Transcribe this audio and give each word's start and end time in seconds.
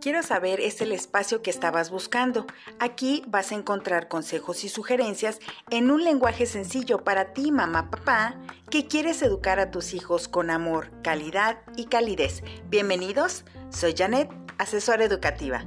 Quiero 0.00 0.22
saber 0.22 0.60
es 0.60 0.80
el 0.80 0.92
espacio 0.92 1.42
que 1.42 1.50
estabas 1.50 1.90
buscando. 1.90 2.46
Aquí 2.78 3.22
vas 3.26 3.52
a 3.52 3.54
encontrar 3.54 4.08
consejos 4.08 4.64
y 4.64 4.70
sugerencias 4.70 5.40
en 5.68 5.90
un 5.90 6.04
lenguaje 6.04 6.46
sencillo 6.46 7.04
para 7.04 7.34
ti, 7.34 7.52
mamá, 7.52 7.90
papá, 7.90 8.40
que 8.70 8.86
quieres 8.86 9.20
educar 9.20 9.60
a 9.60 9.70
tus 9.70 9.92
hijos 9.92 10.26
con 10.26 10.48
amor, 10.48 10.90
calidad 11.02 11.58
y 11.76 11.84
calidez. 11.84 12.42
Bienvenidos, 12.70 13.44
soy 13.68 13.94
Janet, 13.94 14.30
asesora 14.56 15.04
educativa. 15.04 15.66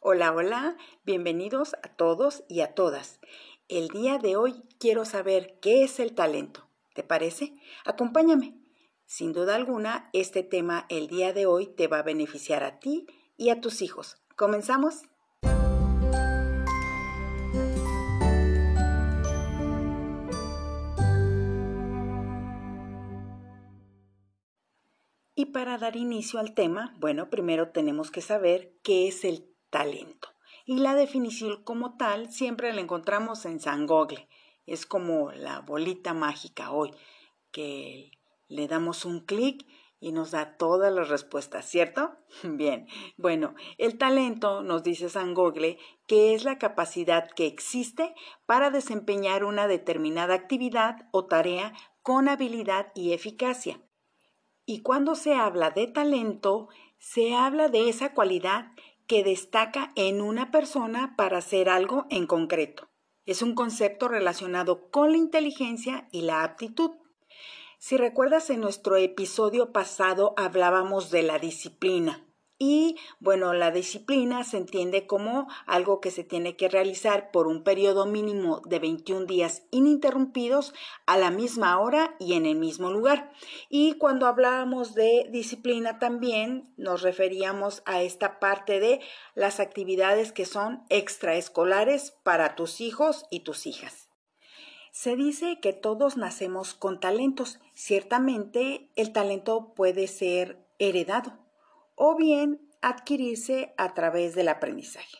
Hola, 0.00 0.32
hola, 0.32 0.76
bienvenidos 1.04 1.74
a 1.82 1.88
todos 1.88 2.44
y 2.48 2.62
a 2.62 2.74
todas. 2.74 3.20
El 3.68 3.88
día 3.88 4.16
de 4.16 4.34
hoy 4.34 4.62
quiero 4.78 5.04
saber 5.04 5.58
qué 5.60 5.84
es 5.84 6.00
el 6.00 6.14
talento. 6.14 6.66
¿Te 6.94 7.02
parece? 7.02 7.52
Acompáñame. 7.84 8.54
Sin 9.04 9.34
duda 9.34 9.56
alguna, 9.56 10.08
este 10.14 10.42
tema 10.42 10.86
el 10.88 11.06
día 11.06 11.34
de 11.34 11.44
hoy 11.44 11.66
te 11.66 11.86
va 11.86 11.98
a 11.98 12.02
beneficiar 12.02 12.64
a 12.64 12.80
ti 12.80 13.06
y 13.36 13.50
a 13.50 13.60
tus 13.60 13.82
hijos. 13.82 14.16
¿Comenzamos? 14.36 15.02
Y 25.34 25.44
para 25.52 25.76
dar 25.76 25.94
inicio 25.96 26.40
al 26.40 26.54
tema, 26.54 26.96
bueno, 26.98 27.28
primero 27.28 27.68
tenemos 27.68 28.10
que 28.10 28.22
saber 28.22 28.78
qué 28.82 29.08
es 29.08 29.24
el 29.24 29.54
talento. 29.68 30.30
Y 30.68 30.80
la 30.80 30.94
definición 30.94 31.62
como 31.64 31.96
tal 31.96 32.30
siempre 32.30 32.74
la 32.74 32.82
encontramos 32.82 33.46
en 33.46 33.58
San 33.58 33.86
Google. 33.86 34.28
Es 34.66 34.84
como 34.84 35.32
la 35.32 35.60
bolita 35.60 36.12
mágica 36.12 36.72
hoy, 36.72 36.90
que 37.50 38.10
le 38.48 38.68
damos 38.68 39.06
un 39.06 39.20
clic 39.20 39.66
y 39.98 40.12
nos 40.12 40.32
da 40.32 40.58
todas 40.58 40.92
las 40.92 41.08
respuestas, 41.08 41.64
¿cierto? 41.64 42.18
Bien, 42.42 42.86
bueno, 43.16 43.54
el 43.78 43.96
talento, 43.96 44.62
nos 44.62 44.82
dice 44.82 45.08
San 45.08 45.32
Gogle, 45.32 45.78
que 46.06 46.34
es 46.34 46.44
la 46.44 46.58
capacidad 46.58 47.30
que 47.30 47.46
existe 47.46 48.14
para 48.44 48.68
desempeñar 48.68 49.44
una 49.44 49.68
determinada 49.68 50.34
actividad 50.34 51.08
o 51.12 51.24
tarea 51.24 51.72
con 52.02 52.28
habilidad 52.28 52.92
y 52.94 53.14
eficacia. 53.14 53.80
Y 54.66 54.82
cuando 54.82 55.14
se 55.14 55.32
habla 55.32 55.70
de 55.70 55.86
talento, 55.86 56.68
se 56.98 57.34
habla 57.34 57.68
de 57.68 57.88
esa 57.88 58.12
cualidad 58.12 58.72
que 59.08 59.24
destaca 59.24 59.90
en 59.96 60.20
una 60.20 60.52
persona 60.52 61.14
para 61.16 61.38
hacer 61.38 61.68
algo 61.68 62.06
en 62.10 62.26
concreto. 62.26 62.88
Es 63.24 63.42
un 63.42 63.54
concepto 63.54 64.06
relacionado 64.06 64.90
con 64.90 65.10
la 65.10 65.18
inteligencia 65.18 66.08
y 66.12 66.22
la 66.22 66.44
aptitud. 66.44 66.92
Si 67.78 67.96
recuerdas 67.96 68.50
en 68.50 68.60
nuestro 68.60 68.96
episodio 68.96 69.72
pasado 69.72 70.34
hablábamos 70.36 71.10
de 71.10 71.22
la 71.22 71.38
disciplina. 71.38 72.27
Y 72.60 72.96
bueno, 73.20 73.52
la 73.52 73.70
disciplina 73.70 74.42
se 74.42 74.56
entiende 74.56 75.06
como 75.06 75.46
algo 75.66 76.00
que 76.00 76.10
se 76.10 76.24
tiene 76.24 76.56
que 76.56 76.68
realizar 76.68 77.30
por 77.30 77.46
un 77.46 77.62
periodo 77.62 78.04
mínimo 78.04 78.62
de 78.66 78.80
21 78.80 79.26
días 79.26 79.62
ininterrumpidos 79.70 80.74
a 81.06 81.16
la 81.16 81.30
misma 81.30 81.78
hora 81.78 82.16
y 82.18 82.32
en 82.32 82.46
el 82.46 82.56
mismo 82.56 82.90
lugar. 82.90 83.30
Y 83.68 83.92
cuando 83.94 84.26
hablábamos 84.26 84.96
de 84.96 85.28
disciplina 85.30 86.00
también 86.00 86.74
nos 86.76 87.02
referíamos 87.02 87.82
a 87.86 88.02
esta 88.02 88.40
parte 88.40 88.80
de 88.80 89.00
las 89.36 89.60
actividades 89.60 90.32
que 90.32 90.44
son 90.44 90.82
extraescolares 90.88 92.10
para 92.24 92.56
tus 92.56 92.80
hijos 92.80 93.26
y 93.30 93.40
tus 93.40 93.68
hijas. 93.68 94.08
Se 94.90 95.14
dice 95.14 95.60
que 95.60 95.72
todos 95.72 96.16
nacemos 96.16 96.74
con 96.74 96.98
talentos. 96.98 97.60
Ciertamente 97.74 98.90
el 98.96 99.12
talento 99.12 99.74
puede 99.76 100.08
ser 100.08 100.66
heredado 100.80 101.47
o 101.98 102.16
bien 102.16 102.60
adquirirse 102.80 103.74
a 103.76 103.92
través 103.92 104.34
del 104.34 104.48
aprendizaje. 104.48 105.18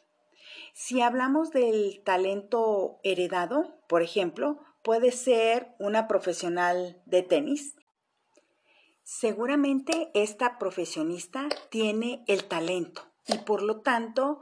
Si 0.72 1.00
hablamos 1.00 1.50
del 1.50 2.03
talento 2.04 3.00
heredado, 3.03 3.82
por 3.88 4.03
ejemplo, 4.03 4.60
puede 4.84 5.10
ser 5.10 5.75
una 5.80 6.06
profesional 6.06 7.03
de 7.04 7.22
tenis. 7.22 7.75
Seguramente 9.03 10.10
esta 10.14 10.58
profesionista 10.58 11.48
tiene 11.69 12.22
el 12.28 12.44
talento 12.44 13.03
y 13.26 13.38
por 13.38 13.62
lo 13.62 13.80
tanto 13.80 14.41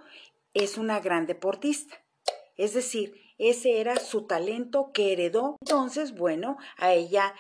es 0.53 0.77
una 0.77 1.01
gran 1.01 1.27
deportista. 1.27 1.97
Es 2.57 2.75
decir, 2.75 3.15
ese 3.39 3.81
era 3.81 3.99
su 3.99 4.23
talento 4.23 4.91
que 4.93 5.13
heredó. 5.13 5.57
Entonces, 5.61 6.15
bueno, 6.15 6.57
a 6.77 6.93
ella 6.93 7.35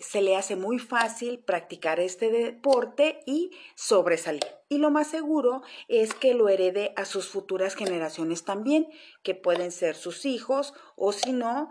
se 0.00 0.22
le 0.22 0.36
hace 0.36 0.56
muy 0.56 0.78
fácil 0.78 1.38
practicar 1.40 2.00
este 2.00 2.30
deporte 2.30 3.20
y 3.26 3.50
sobresalir. 3.74 4.44
Y 4.68 4.78
lo 4.78 4.90
más 4.90 5.08
seguro 5.08 5.62
es 5.88 6.14
que 6.14 6.34
lo 6.34 6.48
herede 6.48 6.92
a 6.96 7.04
sus 7.04 7.28
futuras 7.28 7.76
generaciones 7.76 8.44
también, 8.44 8.88
que 9.22 9.34
pueden 9.34 9.70
ser 9.70 9.94
sus 9.94 10.24
hijos 10.24 10.74
o 10.96 11.12
si 11.12 11.32
no, 11.32 11.70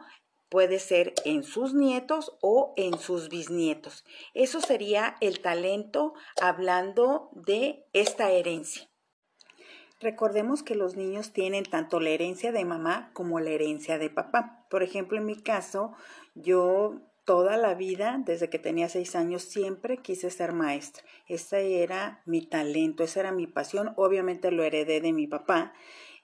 puede 0.50 0.80
ser 0.80 1.14
en 1.26 1.44
sus 1.44 1.74
nietos 1.74 2.32
o 2.42 2.74
en 2.78 2.98
sus 2.98 3.28
bisnietos. 3.30 4.06
Eso 4.34 4.62
sería 4.62 5.18
el 5.20 5.42
talento 5.42 6.14
hablando 6.40 7.30
de 7.34 7.86
esta 7.92 8.32
herencia. 8.32 8.90
Recordemos 10.06 10.62
que 10.62 10.76
los 10.76 10.96
niños 10.96 11.34
tienen 11.34 11.64
tanto 11.64 12.00
la 12.00 12.12
herencia 12.12 12.52
de 12.52 12.64
mamá 12.64 13.10
como 13.14 13.40
la 13.40 13.50
herencia 13.50 13.98
de 13.98 14.12
papá. 14.12 14.64
Por 14.70 14.84
ejemplo, 14.84 15.18
en 15.18 15.26
mi 15.26 15.36
caso, 15.36 15.94
yo 16.36 17.02
toda 17.24 17.58
la 17.58 17.74
vida, 17.74 18.22
desde 18.24 18.48
que 18.52 18.60
tenía 18.60 18.88
seis 18.88 19.16
años, 19.16 19.42
siempre 19.42 19.98
quise 19.98 20.30
ser 20.30 20.54
maestra. 20.54 21.04
Ese 21.28 21.82
era 21.82 22.22
mi 22.28 22.46
talento, 22.46 23.04
esa 23.04 23.22
era 23.22 23.32
mi 23.32 23.48
pasión. 23.48 23.94
Obviamente 23.96 24.52
lo 24.52 24.64
heredé 24.64 25.02
de 25.02 25.12
mi 25.12 25.26
papá. 25.26 25.74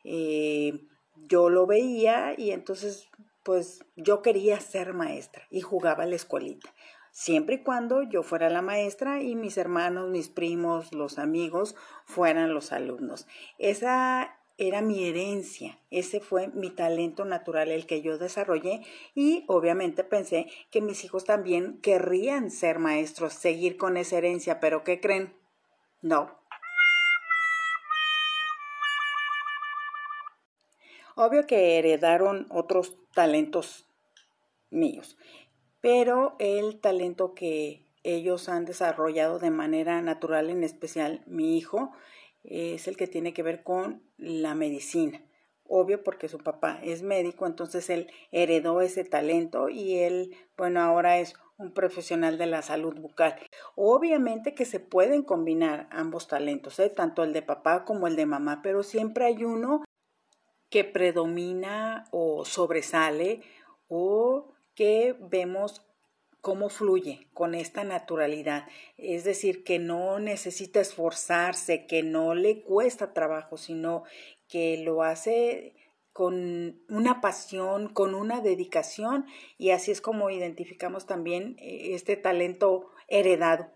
Eh, 0.04 0.86
yo 1.16 1.50
lo 1.50 1.66
veía 1.66 2.36
y 2.38 2.52
entonces, 2.52 3.10
pues 3.42 3.84
yo 3.96 4.22
quería 4.22 4.60
ser 4.60 4.94
maestra 4.94 5.48
y 5.50 5.62
jugaba 5.62 6.04
a 6.04 6.06
la 6.06 6.18
escuelita 6.18 6.72
siempre 7.12 7.56
y 7.56 7.64
cuando 7.64 8.04
yo 8.04 8.24
fuera 8.24 8.50
la 8.50 8.62
maestra 8.62 9.22
y 9.22 9.36
mis 9.36 9.58
hermanos, 9.58 10.10
mis 10.10 10.30
primos, 10.30 10.94
los 10.94 11.20
amigos 11.20 11.76
fueran 12.06 12.54
los 12.54 12.72
alumnos. 12.72 13.28
Esa 13.60 14.38
era 14.58 14.82
mi 14.82 15.08
herencia, 15.08 15.80
ese 15.90 16.20
fue 16.20 16.48
mi 16.50 16.70
talento 16.70 17.26
natural 17.26 17.72
el 17.72 17.86
que 17.86 18.02
yo 18.02 18.18
desarrollé 18.18 18.82
y 19.16 19.44
obviamente 19.48 20.04
pensé 20.04 20.48
que 20.70 20.82
mis 20.82 21.04
hijos 21.04 21.26
también 21.26 21.80
querrían 21.82 22.52
ser 22.52 22.80
maestros, 22.80 23.34
seguir 23.34 23.78
con 23.78 23.98
esa 23.98 24.18
herencia, 24.18 24.60
pero 24.60 24.84
¿qué 24.84 25.00
creen? 25.00 25.34
No. 26.02 26.40
Obvio 31.16 31.46
que 31.46 31.78
heredaron 31.78 32.48
otros 32.50 32.98
talentos 33.14 33.86
míos 34.70 35.18
pero 35.82 36.36
el 36.40 36.80
talento 36.80 37.34
que 37.34 37.86
ellos 38.04 38.50
han 38.50 38.66
desarrollado 38.66 39.40
de 39.40 39.52
manera 39.52 40.02
natural, 40.02 40.50
en 40.50 40.64
especial 40.64 41.24
mi 41.26 41.58
hijo, 41.58 41.92
es 42.44 42.88
el 42.88 42.98
que 42.98 43.08
tiene 43.08 43.34
que 43.34 43.44
ver 43.44 43.64
con 43.64 44.04
la 44.18 44.56
medicina. 44.56 45.24
Obvio 45.66 46.04
porque 46.04 46.28
su 46.28 46.40
papá 46.40 46.80
es 46.84 47.02
médico, 47.02 47.46
entonces 47.46 47.90
él 47.90 48.12
heredó 48.32 48.82
ese 48.82 49.06
talento 49.06 49.70
y 49.70 49.98
él, 49.98 50.36
bueno, 50.58 50.82
ahora 50.82 51.20
es 51.20 51.34
un 51.58 51.74
profesional 51.74 52.38
de 52.38 52.48
la 52.48 52.62
salud 52.62 52.96
bucal. 53.00 53.36
Obviamente 53.76 54.54
que 54.54 54.66
se 54.66 54.80
pueden 54.80 55.24
combinar 55.24 55.88
ambos 55.92 56.28
talentos, 56.28 56.80
¿eh? 56.80 56.90
tanto 56.90 57.24
el 57.24 57.34
de 57.34 57.42
papá 57.42 57.86
como 57.86 58.08
el 58.08 58.16
de 58.16 58.26
mamá, 58.26 58.62
pero 58.62 58.84
siempre 58.84 59.26
hay 59.26 59.44
uno 59.46 59.86
que 60.70 60.84
predomina 60.84 62.06
o 62.12 62.44
sobresale 62.46 63.42
o 63.88 64.52
que 64.76 65.16
vemos 65.20 65.86
cómo 66.42 66.70
fluye 66.70 67.28
con 67.34 67.54
esta 67.54 67.84
naturalidad. 67.84 68.68
Es 68.98 69.24
decir, 69.24 69.64
que 69.64 69.80
no 69.80 70.20
necesita 70.20 70.82
esforzarse, 70.82 71.86
que 71.86 72.04
no 72.04 72.34
le 72.34 72.64
cuesta 72.64 73.14
trabajo, 73.14 73.58
sino 73.58 74.04
que 74.48 74.78
lo 74.78 75.04
hace 75.04 75.76
con 76.14 76.82
una 76.90 77.22
pasión, 77.22 77.88
con 77.88 78.16
una 78.16 78.42
dedicación 78.42 79.26
y 79.58 79.70
así 79.70 79.92
es 79.92 80.02
como 80.02 80.30
identificamos 80.30 81.06
también 81.06 81.56
eh, 81.60 81.94
este 81.94 82.18
talento 82.18 82.92
heredado. 83.08 83.70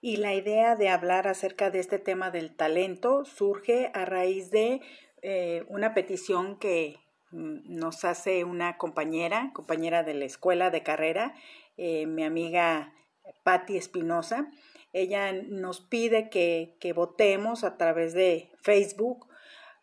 Y 0.00 0.16
la 0.16 0.34
idea 0.34 0.74
de 0.74 0.88
hablar 0.88 1.28
acerca 1.28 1.70
de 1.70 1.80
este 1.80 1.98
tema 1.98 2.30
del 2.30 2.56
talento 2.56 3.24
surge 3.24 3.90
a 3.94 4.04
raíz 4.04 4.50
de 4.50 4.80
eh, 5.20 5.64
una 5.68 5.94
petición 5.94 6.58
que 6.58 6.98
nos 7.32 8.04
hace 8.04 8.44
una 8.44 8.78
compañera, 8.78 9.50
compañera 9.52 10.02
de 10.02 10.14
la 10.14 10.24
escuela 10.24 10.70
de 10.70 10.82
carrera, 10.82 11.34
eh, 11.76 12.06
mi 12.06 12.24
amiga 12.24 12.94
Patti 13.42 13.76
Espinosa. 13.76 14.50
Ella 14.92 15.32
nos 15.32 15.80
pide 15.80 16.28
que, 16.28 16.76
que 16.80 16.92
votemos 16.92 17.64
a 17.64 17.76
través 17.78 18.12
de 18.12 18.52
Facebook 18.60 19.26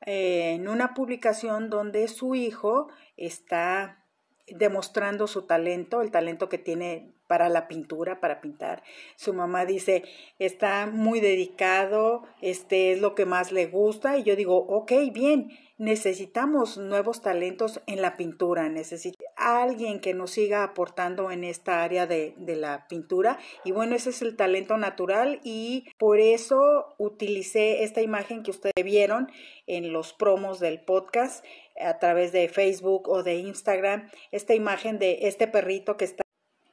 eh, 0.05 0.53
en 0.53 0.67
una 0.67 0.93
publicación 0.93 1.69
donde 1.69 2.07
su 2.07 2.35
hijo 2.35 2.89
está 3.17 4.05
demostrando 4.47 5.27
su 5.27 5.43
talento, 5.43 6.01
el 6.01 6.11
talento 6.11 6.49
que 6.49 6.57
tiene 6.57 7.13
para 7.29 7.47
la 7.47 7.67
pintura, 7.67 8.19
para 8.19 8.41
pintar. 8.41 8.81
Su 9.15 9.35
mamá 9.35 9.65
dice, 9.65 10.03
está 10.39 10.87
muy 10.87 11.19
dedicado, 11.19 12.23
este 12.41 12.91
es 12.91 12.99
lo 12.99 13.13
que 13.13 13.27
más 13.27 13.51
le 13.51 13.67
gusta 13.67 14.17
y 14.17 14.23
yo 14.23 14.35
digo, 14.35 14.57
ok, 14.57 14.91
bien, 15.13 15.51
necesitamos 15.77 16.79
nuevos 16.79 17.21
talentos 17.21 17.81
en 17.85 18.01
la 18.01 18.17
pintura, 18.17 18.67
necesitamos 18.67 19.29
alguien 19.35 20.01
que 20.01 20.13
nos 20.13 20.31
siga 20.31 20.63
aportando 20.63 21.31
en 21.31 21.43
esta 21.43 21.83
área 21.83 22.07
de, 22.07 22.33
de, 22.37 22.55
la 22.55 22.87
pintura 22.89 23.37
y 23.63 23.71
bueno, 23.71 23.95
ese 23.95 24.09
es 24.09 24.21
el 24.21 24.35
talento 24.35 24.77
natural 24.77 25.39
y 25.43 25.85
por 25.97 26.19
eso 26.19 26.95
utilicé 26.97 27.83
esta 27.83 28.01
imagen 28.01 28.43
que 28.43 28.51
ustedes 28.51 28.83
vieron 28.83 29.31
en 29.67 29.93
los 29.93 30.13
promos 30.13 30.59
del 30.59 30.81
podcast 30.81 31.45
a 31.79 31.99
través 31.99 32.33
de 32.33 32.49
Facebook 32.49 33.07
o 33.07 33.23
de 33.23 33.35
Instagram, 33.35 34.09
esta 34.31 34.55
imagen 34.55 34.99
de 34.99 35.19
este 35.21 35.47
perrito 35.47 35.95
que 35.95 36.05
está 36.05 36.23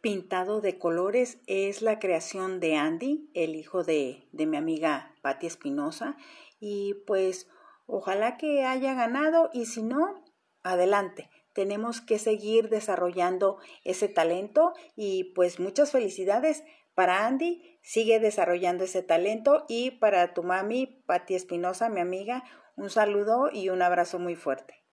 pintado 0.01 0.61
de 0.61 0.79
colores 0.79 1.39
es 1.47 1.83
la 1.83 1.99
creación 1.99 2.61
de 2.61 2.77
Andy, 2.77 3.31
el 3.35 3.55
hijo 3.55 3.85
de, 3.85 4.29
de 4.33 4.47
mi 4.47 4.57
amiga 4.57 5.15
Patti 5.23 5.47
Espinosa 5.47 6.17
y 6.61 6.95
pues 7.07 7.49
Ojalá 7.87 8.37
que 8.37 8.65
haya 8.65 8.95
ganado 8.95 9.51
y 9.53 9.67
si 9.67 9.83
no, 9.83 10.25
adelante. 10.63 11.31
Tenemos 11.53 12.01
que 12.01 12.19
seguir 12.19 12.69
desarrollando 12.69 13.59
ese 13.85 14.09
talento 14.09 14.75
y 14.95 15.33
pues 15.35 15.59
muchas 15.61 15.93
felicidades 15.93 16.65
para 16.95 17.27
Andy. 17.27 17.79
Sigue 17.83 18.19
desarrollando 18.19 18.85
ese 18.85 19.03
talento 19.03 19.65
y 19.69 19.93
para 19.93 20.35
tu 20.35 20.43
mami, 20.43 20.87
Patti 21.07 21.35
Espinosa, 21.35 21.89
mi 21.89 22.01
amiga, 22.01 22.45
un 22.77 22.91
saludo 22.91 23.49
y 23.53 23.71
un 23.71 23.81
abrazo 23.81 24.19
muy 24.19 24.35
fuerte. 24.35 24.86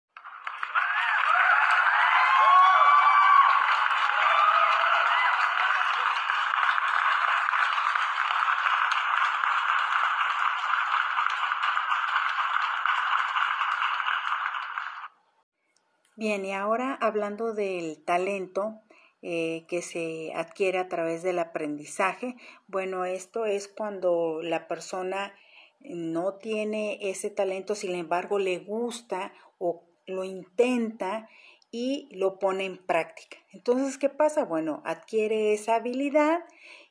Bien, 16.23 16.45
y 16.45 16.53
ahora 16.53 16.97
hablando 17.01 17.53
del 17.53 18.01
talento 18.01 18.79
eh, 19.21 19.65
que 19.67 19.81
se 19.81 20.31
adquiere 20.33 20.77
a 20.77 20.87
través 20.87 21.21
del 21.21 21.37
aprendizaje, 21.37 22.37
bueno, 22.65 23.03
esto 23.03 23.45
es 23.45 23.67
cuando 23.67 24.41
la 24.41 24.69
persona 24.69 25.33
no 25.81 26.35
tiene 26.35 26.97
ese 27.01 27.29
talento, 27.29 27.75
sin 27.75 27.93
embargo 27.93 28.39
le 28.39 28.59
gusta 28.59 29.33
o 29.57 29.83
lo 30.05 30.23
intenta 30.23 31.27
y 31.71 32.07
lo 32.13 32.39
pone 32.39 32.63
en 32.63 32.77
práctica. 32.77 33.35
Entonces, 33.51 33.97
¿qué 33.97 34.07
pasa? 34.07 34.45
Bueno, 34.45 34.81
adquiere 34.85 35.51
esa 35.51 35.75
habilidad 35.75 36.39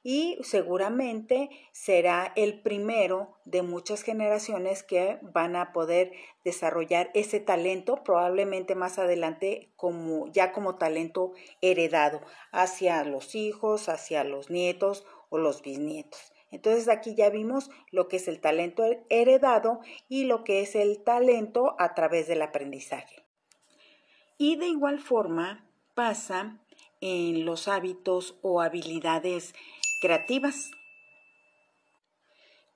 y 0.03 0.39
seguramente 0.43 1.51
será 1.73 2.33
el 2.35 2.61
primero 2.61 3.39
de 3.45 3.63
muchas 3.63 4.03
generaciones 4.03 4.83
que 4.83 5.19
van 5.23 5.55
a 5.55 5.73
poder 5.73 6.13
desarrollar 6.45 7.11
ese 7.15 7.39
talento, 7.39 8.03
probablemente 8.03 8.75
más 8.75 8.99
adelante 8.99 9.73
como 9.77 10.27
ya 10.33 10.53
como 10.53 10.77
talento 10.77 11.33
heredado 11.61 12.21
hacia 12.51 13.05
los 13.05 13.35
hijos, 13.35 13.89
hacia 13.89 14.25
los 14.25 14.51
nietos 14.51 15.07
o 15.29 15.39
los 15.39 15.63
bisnietos. 15.63 16.33
Entonces 16.51 16.89
aquí 16.89 17.15
ya 17.15 17.31
vimos 17.31 17.71
lo 17.91 18.09
que 18.09 18.17
es 18.17 18.29
el 18.29 18.41
talento 18.41 18.85
heredado 19.09 19.81
y 20.09 20.25
lo 20.25 20.45
que 20.45 20.61
es 20.61 20.75
el 20.75 21.03
talento 21.03 21.77
a 21.79 21.95
través 21.95 22.27
del 22.27 22.43
aprendizaje. 22.43 23.25
Y 24.37 24.57
de 24.57 24.67
igual 24.67 24.99
forma 24.99 25.67
pasa 25.95 26.59
en 27.01 27.47
los 27.47 27.69
hábitos 27.69 28.39
o 28.43 28.61
habilidades 28.61 29.55
creativas. 30.03 30.73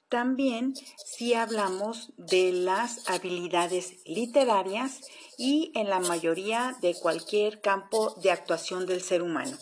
También 0.08 0.74
si 1.04 1.34
hablamos 1.34 2.12
de 2.16 2.52
las 2.52 3.10
habilidades 3.10 3.96
literarias 4.06 5.00
y 5.36 5.72
en 5.74 5.90
la 5.90 5.98
mayoría 5.98 6.76
de 6.80 6.94
cualquier 6.94 7.60
campo 7.60 8.14
de 8.22 8.30
actuación 8.30 8.86
del 8.86 9.02
ser 9.02 9.22
humano. 9.22 9.58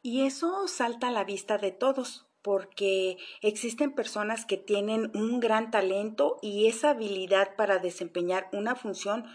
Y 0.00 0.22
eso 0.22 0.68
salta 0.68 1.08
a 1.08 1.10
la 1.10 1.24
vista 1.24 1.58
de 1.58 1.72
todos, 1.72 2.26
porque 2.40 3.18
existen 3.42 3.96
personas 3.96 4.46
que 4.46 4.56
tienen 4.56 5.10
un 5.14 5.40
gran 5.40 5.72
talento 5.72 6.38
y 6.40 6.68
esa 6.68 6.90
habilidad 6.90 7.56
para 7.56 7.80
desempeñar 7.80 8.48
una 8.52 8.76
función 8.76 9.26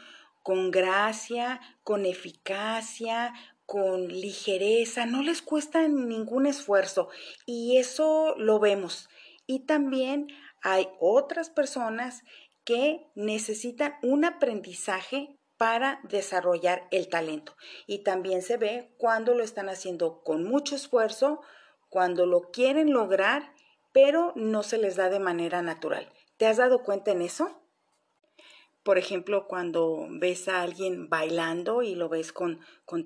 con 0.41 0.71
gracia, 0.71 1.59
con 1.83 2.05
eficacia, 2.05 3.33
con 3.65 4.07
ligereza, 4.07 5.05
no 5.05 5.23
les 5.23 5.41
cuesta 5.41 5.87
ningún 5.87 6.45
esfuerzo 6.45 7.09
y 7.45 7.77
eso 7.77 8.35
lo 8.37 8.59
vemos. 8.59 9.09
Y 9.45 9.65
también 9.65 10.27
hay 10.61 10.87
otras 10.99 11.49
personas 11.49 12.23
que 12.63 13.05
necesitan 13.15 13.95
un 14.01 14.25
aprendizaje 14.25 15.37
para 15.57 15.99
desarrollar 16.03 16.87
el 16.91 17.09
talento. 17.09 17.55
Y 17.87 17.99
también 17.99 18.41
se 18.41 18.57
ve 18.57 18.93
cuando 18.97 19.33
lo 19.33 19.43
están 19.43 19.69
haciendo 19.69 20.21
con 20.23 20.43
mucho 20.43 20.75
esfuerzo, 20.75 21.41
cuando 21.89 22.25
lo 22.25 22.51
quieren 22.51 22.91
lograr, 22.91 23.53
pero 23.91 24.33
no 24.35 24.63
se 24.63 24.77
les 24.77 24.95
da 24.95 25.09
de 25.09 25.19
manera 25.19 25.61
natural. 25.61 26.11
¿Te 26.37 26.47
has 26.47 26.57
dado 26.57 26.83
cuenta 26.83 27.11
en 27.11 27.21
eso? 27.21 27.62
Por 28.83 28.97
ejemplo, 28.97 29.47
cuando 29.47 30.07
ves 30.09 30.49
a 30.49 30.61
alguien 30.61 31.07
bailando 31.09 31.81
y 31.83 31.95
lo 31.95 32.09
ves 32.09 32.33
con, 32.33 32.59
con 32.85 33.05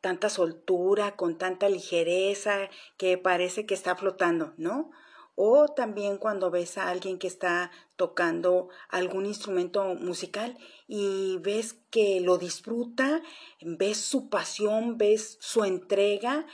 tanta 0.00 0.30
soltura, 0.30 1.16
con 1.16 1.36
tanta 1.36 1.68
ligereza, 1.68 2.70
que 2.96 3.18
parece 3.18 3.66
que 3.66 3.74
está 3.74 3.94
flotando, 3.94 4.54
¿no? 4.56 4.90
O 5.34 5.68
también 5.68 6.16
cuando 6.16 6.50
ves 6.50 6.78
a 6.78 6.88
alguien 6.88 7.18
que 7.18 7.26
está 7.26 7.70
tocando 7.96 8.70
algún 8.88 9.26
instrumento 9.26 9.94
musical 9.94 10.56
y 10.88 11.36
ves 11.42 11.74
que 11.90 12.20
lo 12.20 12.38
disfruta, 12.38 13.22
ves 13.60 13.98
su 13.98 14.30
pasión, 14.30 14.98
ves 14.98 15.36
su 15.40 15.62
entrega 15.62 16.46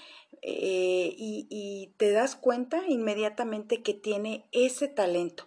eh, 0.42 1.14
y, 1.16 1.46
y 1.48 1.94
te 1.96 2.10
das 2.10 2.36
cuenta 2.36 2.82
inmediatamente 2.88 3.82
que 3.82 3.94
tiene 3.94 4.46
ese 4.52 4.88
talento. 4.88 5.46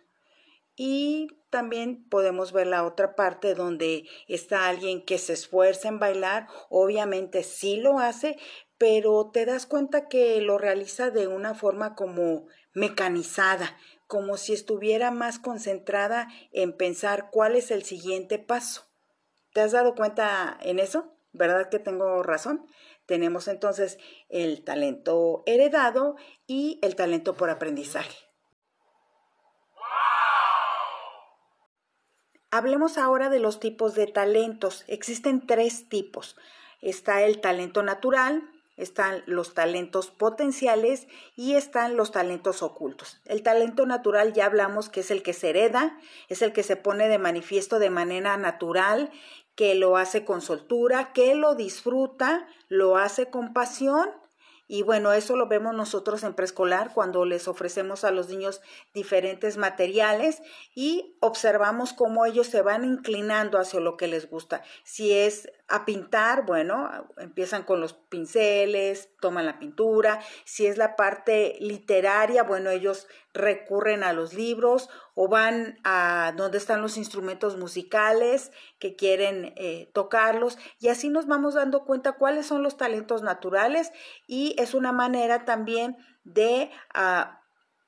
Y 0.75 1.27
también 1.57 2.07
podemos 2.07 2.51
ver 2.51 2.67
la 2.67 2.83
otra 2.83 3.15
parte 3.15 3.55
donde 3.55 4.07
está 4.27 4.67
alguien 4.67 5.03
que 5.03 5.17
se 5.17 5.33
esfuerza 5.33 5.87
en 5.87 5.97
bailar, 5.97 6.45
obviamente 6.69 7.41
sí 7.41 7.77
lo 7.77 7.97
hace, 7.97 8.37
pero 8.77 9.31
te 9.33 9.43
das 9.47 9.65
cuenta 9.65 10.07
que 10.07 10.39
lo 10.39 10.59
realiza 10.59 11.09
de 11.09 11.25
una 11.25 11.55
forma 11.55 11.95
como 11.95 12.45
mecanizada, 12.73 13.75
como 14.05 14.37
si 14.37 14.53
estuviera 14.53 15.09
más 15.09 15.39
concentrada 15.39 16.27
en 16.51 16.77
pensar 16.77 17.31
cuál 17.31 17.55
es 17.55 17.71
el 17.71 17.81
siguiente 17.81 18.37
paso. 18.37 18.83
¿Te 19.51 19.61
has 19.61 19.71
dado 19.71 19.95
cuenta 19.95 20.59
en 20.61 20.77
eso? 20.77 21.11
¿Verdad 21.33 21.69
que 21.69 21.79
tengo 21.79 22.21
razón? 22.21 22.67
Tenemos 23.07 23.47
entonces 23.47 23.97
el 24.29 24.63
talento 24.63 25.41
heredado 25.47 26.17
y 26.45 26.77
el 26.83 26.95
talento 26.95 27.33
por 27.33 27.49
aprendizaje. 27.49 28.26
Hablemos 32.49 32.97
ahora 32.97 33.29
de 33.29 33.39
los 33.39 33.59
tipos 33.59 33.93
de 33.93 34.07
talentos. 34.07 34.85
Existen 34.87 35.45
tres 35.45 35.89
tipos. 35.89 36.37
Está 36.81 37.23
el 37.23 37.41
talento 37.41 37.83
natural, 37.83 38.49
están 38.77 39.21
los 39.25 39.53
talentos 39.53 40.11
potenciales 40.11 41.07
y 41.35 41.55
están 41.55 41.97
los 41.97 42.11
talentos 42.11 42.63
ocultos. 42.63 43.19
El 43.25 43.43
talento 43.43 43.85
natural 43.85 44.31
ya 44.31 44.45
hablamos 44.45 44.87
que 44.87 45.01
es 45.01 45.11
el 45.11 45.23
que 45.23 45.33
se 45.33 45.49
hereda, 45.49 45.99
es 46.29 46.41
el 46.41 46.53
que 46.53 46.63
se 46.63 46.77
pone 46.77 47.09
de 47.09 47.17
manifiesto 47.17 47.79
de 47.79 47.89
manera 47.89 48.37
natural, 48.37 49.11
que 49.55 49.75
lo 49.75 49.97
hace 49.97 50.23
con 50.23 50.41
soltura, 50.41 51.11
que 51.11 51.35
lo 51.35 51.55
disfruta, 51.55 52.47
lo 52.69 52.95
hace 52.95 53.29
con 53.29 53.51
pasión 53.53 54.09
y 54.67 54.81
bueno, 54.81 55.13
eso 55.13 55.35
lo 55.35 55.47
vemos 55.47 55.73
nosotros 55.73 56.23
en 56.23 56.33
preescolar 56.33 56.91
cuando 56.93 57.23
les 57.25 57.47
ofrecemos 57.47 58.03
a 58.03 58.11
los 58.11 58.27
niños 58.27 58.61
diferentes 58.93 59.57
materiales 59.57 60.41
y 60.75 61.15
observamos 61.21 61.93
cómo 61.93 62.25
ellos 62.25 62.47
se 62.47 62.61
van 62.61 62.83
inclinando 62.83 63.59
hacia 63.59 63.79
lo 63.79 63.95
que 63.95 64.07
les 64.07 64.29
gusta. 64.29 64.63
Si 64.83 65.13
es 65.13 65.49
a 65.69 65.83
pintar, 65.83 66.45
bueno, 66.45 66.89
empiezan 67.17 67.63
con 67.63 67.81
los 67.81 67.93
pinceles, 67.93 69.09
toman 69.19 69.45
la 69.45 69.59
pintura. 69.59 70.21
Si 70.45 70.65
es 70.65 70.77
la 70.77 70.95
parte 70.95 71.57
literaria, 71.59 72.43
bueno, 72.43 72.69
ellos 72.69 73.07
recurren 73.33 74.03
a 74.03 74.13
los 74.13 74.33
libros 74.33 74.89
o 75.13 75.27
van 75.27 75.77
a 75.83 76.33
donde 76.37 76.57
están 76.57 76.81
los 76.81 76.97
instrumentos 76.97 77.57
musicales 77.57 78.51
que 78.79 78.95
quieren 78.95 79.53
eh, 79.57 79.91
tocarlos 79.93 80.57
y 80.79 80.87
así 80.87 81.09
nos 81.09 81.27
vamos 81.27 81.53
dando 81.53 81.85
cuenta 81.85 82.13
cuáles 82.13 82.47
son 82.47 82.63
los 82.63 82.77
talentos 82.77 83.21
naturales 83.21 83.91
y 84.25 84.55
es 84.57 84.73
una 84.73 84.91
manera 84.91 85.45
también 85.45 85.97
de 86.23 86.71
ah, 86.93 87.41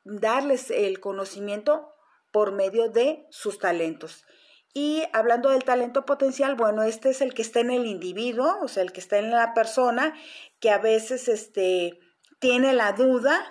darles 0.03 0.69
el 0.69 0.99
conocimiento 0.99 1.93
por 2.31 2.51
medio 2.51 2.89
de 2.89 3.25
sus 3.31 3.57
talentos. 3.57 4.25
Y 4.73 5.03
hablando 5.13 5.49
del 5.49 5.63
talento 5.63 6.05
potencial, 6.05 6.55
bueno, 6.55 6.83
este 6.83 7.09
es 7.09 7.21
el 7.21 7.33
que 7.33 7.41
está 7.41 7.59
en 7.59 7.71
el 7.71 7.85
individuo, 7.85 8.57
o 8.61 8.67
sea, 8.67 8.83
el 8.83 8.91
que 8.91 8.99
está 8.99 9.17
en 9.17 9.31
la 9.31 9.53
persona, 9.53 10.13
que 10.59 10.69
a 10.69 10.77
veces 10.77 11.27
este, 11.27 11.99
tiene 12.39 12.73
la 12.73 12.93
duda, 12.93 13.41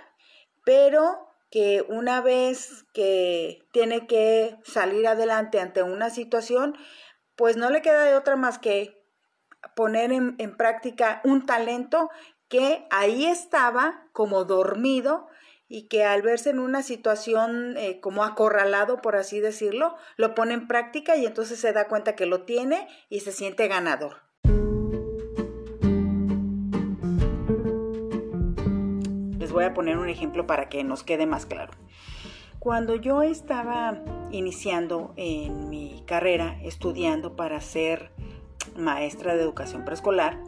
pero 0.64 1.28
que 1.50 1.84
una 1.88 2.20
vez 2.20 2.84
que 2.92 3.66
tiene 3.72 4.06
que 4.06 4.56
salir 4.64 5.06
adelante 5.06 5.60
ante 5.60 5.82
una 5.82 6.10
situación, 6.10 6.76
pues 7.36 7.56
no 7.56 7.70
le 7.70 7.82
queda 7.82 8.04
de 8.04 8.16
otra 8.16 8.36
más 8.36 8.58
que 8.58 9.04
poner 9.74 10.12
en, 10.12 10.36
en 10.38 10.56
práctica 10.56 11.20
un 11.24 11.46
talento 11.46 12.10
que 12.48 12.86
ahí 12.90 13.26
estaba 13.26 14.08
como 14.12 14.44
dormido 14.44 15.27
y 15.68 15.88
que 15.88 16.04
al 16.04 16.22
verse 16.22 16.50
en 16.50 16.58
una 16.58 16.82
situación 16.82 17.76
eh, 17.76 18.00
como 18.00 18.24
acorralado, 18.24 19.02
por 19.02 19.16
así 19.16 19.40
decirlo, 19.40 19.94
lo 20.16 20.34
pone 20.34 20.54
en 20.54 20.66
práctica 20.66 21.16
y 21.16 21.26
entonces 21.26 21.60
se 21.60 21.72
da 21.72 21.88
cuenta 21.88 22.16
que 22.16 22.26
lo 22.26 22.42
tiene 22.42 22.88
y 23.10 23.20
se 23.20 23.32
siente 23.32 23.68
ganador. 23.68 24.16
Les 29.38 29.52
voy 29.52 29.64
a 29.64 29.74
poner 29.74 29.98
un 29.98 30.08
ejemplo 30.08 30.46
para 30.46 30.68
que 30.68 30.82
nos 30.84 31.04
quede 31.04 31.26
más 31.26 31.46
claro. 31.46 31.72
Cuando 32.58 32.96
yo 32.96 33.22
estaba 33.22 34.02
iniciando 34.30 35.12
en 35.16 35.70
mi 35.70 36.02
carrera, 36.06 36.58
estudiando 36.64 37.36
para 37.36 37.60
ser 37.60 38.10
maestra 38.76 39.36
de 39.36 39.42
educación 39.42 39.84
preescolar, 39.84 40.38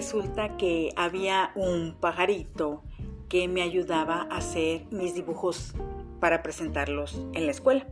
resulta 0.00 0.56
que 0.56 0.94
había 0.96 1.52
un 1.54 1.94
pajarito 2.00 2.82
que 3.28 3.48
me 3.48 3.60
ayudaba 3.60 4.26
a 4.30 4.38
hacer 4.38 4.86
mis 4.90 5.14
dibujos 5.14 5.74
para 6.20 6.42
presentarlos 6.42 7.20
en 7.34 7.44
la 7.44 7.52
escuela. 7.52 7.86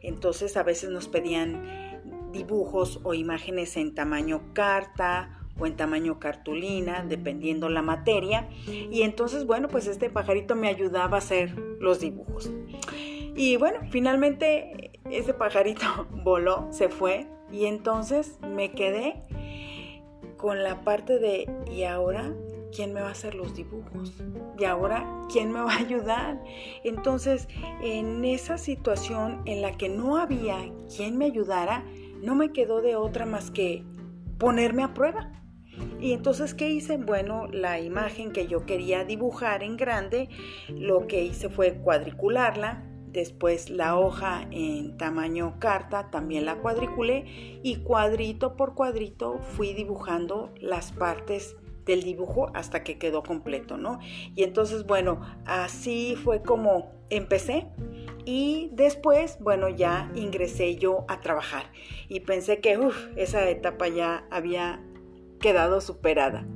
Entonces 0.00 0.56
a 0.56 0.62
veces 0.62 0.90
nos 0.90 1.08
pedían 1.08 2.30
dibujos 2.30 3.00
o 3.02 3.12
imágenes 3.12 3.76
en 3.76 3.92
tamaño 3.92 4.40
carta 4.52 5.40
o 5.58 5.66
en 5.66 5.74
tamaño 5.74 6.20
cartulina, 6.20 7.04
dependiendo 7.04 7.68
la 7.68 7.82
materia. 7.82 8.48
Y 8.68 9.02
entonces, 9.02 9.44
bueno, 9.44 9.66
pues 9.66 9.88
este 9.88 10.10
pajarito 10.10 10.54
me 10.54 10.68
ayudaba 10.68 11.16
a 11.16 11.18
hacer 11.18 11.58
los 11.80 11.98
dibujos. 11.98 12.52
Y 13.34 13.56
bueno, 13.56 13.80
finalmente 13.90 14.92
ese 15.10 15.34
pajarito 15.34 16.06
voló, 16.22 16.68
se 16.70 16.88
fue 16.88 17.26
y 17.50 17.64
entonces 17.64 18.38
me 18.42 18.70
quedé 18.70 19.24
con 20.38 20.62
la 20.62 20.82
parte 20.84 21.18
de 21.18 21.50
¿y 21.70 21.82
ahora 21.82 22.32
quién 22.74 22.94
me 22.94 23.02
va 23.02 23.08
a 23.08 23.12
hacer 23.12 23.34
los 23.34 23.54
dibujos? 23.54 24.14
¿Y 24.58 24.64
ahora 24.64 25.06
quién 25.30 25.52
me 25.52 25.60
va 25.60 25.74
a 25.74 25.78
ayudar? 25.78 26.42
Entonces, 26.84 27.48
en 27.82 28.24
esa 28.24 28.56
situación 28.56 29.42
en 29.44 29.60
la 29.60 29.72
que 29.72 29.90
no 29.90 30.16
había 30.16 30.56
quien 30.96 31.18
me 31.18 31.26
ayudara, 31.26 31.84
no 32.22 32.34
me 32.34 32.52
quedó 32.52 32.80
de 32.80 32.96
otra 32.96 33.26
más 33.26 33.50
que 33.50 33.84
ponerme 34.38 34.82
a 34.82 34.94
prueba. 34.94 35.32
Y 36.00 36.12
entonces, 36.12 36.54
¿qué 36.54 36.70
hice? 36.70 36.96
Bueno, 36.96 37.46
la 37.48 37.80
imagen 37.80 38.32
que 38.32 38.46
yo 38.46 38.66
quería 38.66 39.04
dibujar 39.04 39.62
en 39.62 39.76
grande, 39.76 40.28
lo 40.68 41.06
que 41.06 41.24
hice 41.24 41.48
fue 41.48 41.74
cuadricularla, 41.74 42.84
Después 43.12 43.70
la 43.70 43.98
hoja 43.98 44.46
en 44.50 44.96
tamaño 44.96 45.56
carta 45.58 46.10
también 46.10 46.44
la 46.44 46.58
cuadriculé 46.58 47.60
y 47.62 47.76
cuadrito 47.76 48.56
por 48.56 48.74
cuadrito 48.74 49.38
fui 49.38 49.72
dibujando 49.72 50.52
las 50.60 50.92
partes 50.92 51.56
del 51.86 52.02
dibujo 52.02 52.50
hasta 52.54 52.84
que 52.84 52.98
quedó 52.98 53.22
completo, 53.22 53.78
¿no? 53.78 53.98
Y 54.36 54.42
entonces, 54.42 54.86
bueno, 54.86 55.20
así 55.46 56.16
fue 56.16 56.42
como 56.42 56.92
empecé 57.08 57.66
y 58.26 58.68
después, 58.72 59.38
bueno, 59.40 59.70
ya 59.70 60.12
ingresé 60.14 60.76
yo 60.76 61.06
a 61.08 61.20
trabajar 61.22 61.72
y 62.08 62.20
pensé 62.20 62.60
que, 62.60 62.78
esa 63.16 63.48
etapa 63.48 63.88
ya 63.88 64.26
había 64.30 64.84
quedado 65.40 65.80
superada. 65.80 66.46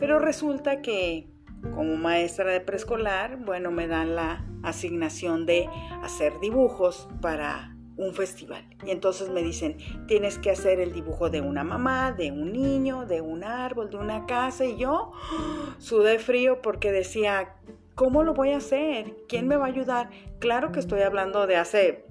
Pero 0.00 0.18
resulta 0.18 0.82
que 0.82 1.28
como 1.74 1.96
maestra 1.96 2.50
de 2.50 2.60
preescolar, 2.60 3.38
bueno, 3.38 3.70
me 3.70 3.86
dan 3.86 4.16
la 4.16 4.44
asignación 4.62 5.46
de 5.46 5.68
hacer 6.02 6.38
dibujos 6.40 7.08
para 7.20 7.74
un 7.96 8.14
festival. 8.14 8.68
Y 8.84 8.90
entonces 8.90 9.30
me 9.30 9.42
dicen, 9.42 9.76
tienes 10.06 10.38
que 10.38 10.50
hacer 10.50 10.80
el 10.80 10.92
dibujo 10.92 11.30
de 11.30 11.40
una 11.40 11.64
mamá, 11.64 12.12
de 12.12 12.32
un 12.32 12.52
niño, 12.52 13.06
de 13.06 13.20
un 13.20 13.44
árbol, 13.44 13.90
de 13.90 13.96
una 13.96 14.26
casa. 14.26 14.64
Y 14.64 14.76
yo 14.76 15.12
sudé 15.78 16.18
frío 16.18 16.60
porque 16.60 16.92
decía, 16.92 17.56
¿cómo 17.94 18.22
lo 18.22 18.34
voy 18.34 18.50
a 18.50 18.58
hacer? 18.58 19.14
¿Quién 19.28 19.46
me 19.46 19.56
va 19.56 19.66
a 19.66 19.68
ayudar? 19.68 20.10
Claro 20.40 20.72
que 20.72 20.80
estoy 20.80 21.02
hablando 21.02 21.46
de 21.46 21.56
hace 21.56 22.04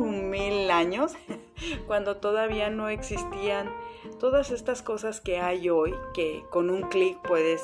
mil 0.00 0.70
años, 0.70 1.14
cuando 1.86 2.16
todavía 2.16 2.70
no 2.70 2.88
existían 2.88 3.70
todas 4.18 4.50
estas 4.50 4.82
cosas 4.82 5.20
que 5.20 5.38
hay 5.38 5.68
hoy, 5.68 5.94
que 6.14 6.44
con 6.50 6.70
un 6.70 6.82
clic 6.82 7.18
puedes 7.26 7.62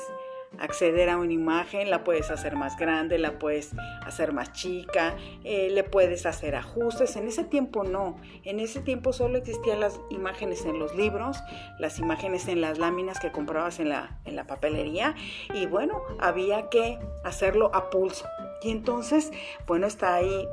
acceder 0.59 1.09
a 1.09 1.17
una 1.17 1.33
imagen, 1.33 1.89
la 1.89 2.03
puedes 2.03 2.31
hacer 2.31 2.55
más 2.55 2.77
grande, 2.77 3.17
la 3.17 3.39
puedes 3.39 3.71
hacer 4.05 4.33
más 4.33 4.51
chica, 4.53 5.15
eh, 5.43 5.69
le 5.71 5.83
puedes 5.83 6.25
hacer 6.25 6.55
ajustes. 6.55 7.15
En 7.15 7.27
ese 7.27 7.43
tiempo 7.43 7.83
no, 7.83 8.19
en 8.43 8.59
ese 8.59 8.81
tiempo 8.81 9.13
solo 9.13 9.37
existían 9.37 9.79
las 9.79 9.99
imágenes 10.09 10.65
en 10.65 10.79
los 10.79 10.95
libros, 10.95 11.37
las 11.79 11.99
imágenes 11.99 12.47
en 12.47 12.61
las 12.61 12.77
láminas 12.77 13.19
que 13.19 13.31
comprabas 13.31 13.79
en 13.79 13.89
la, 13.89 14.19
en 14.25 14.35
la 14.35 14.45
papelería 14.45 15.15
y 15.53 15.65
bueno, 15.65 16.01
había 16.19 16.69
que 16.69 16.99
hacerlo 17.23 17.71
a 17.73 17.89
pulso. 17.89 18.25
Y 18.61 18.71
entonces, 18.71 19.31
bueno, 19.67 19.85
está 19.85 20.15
ahí 20.15 20.47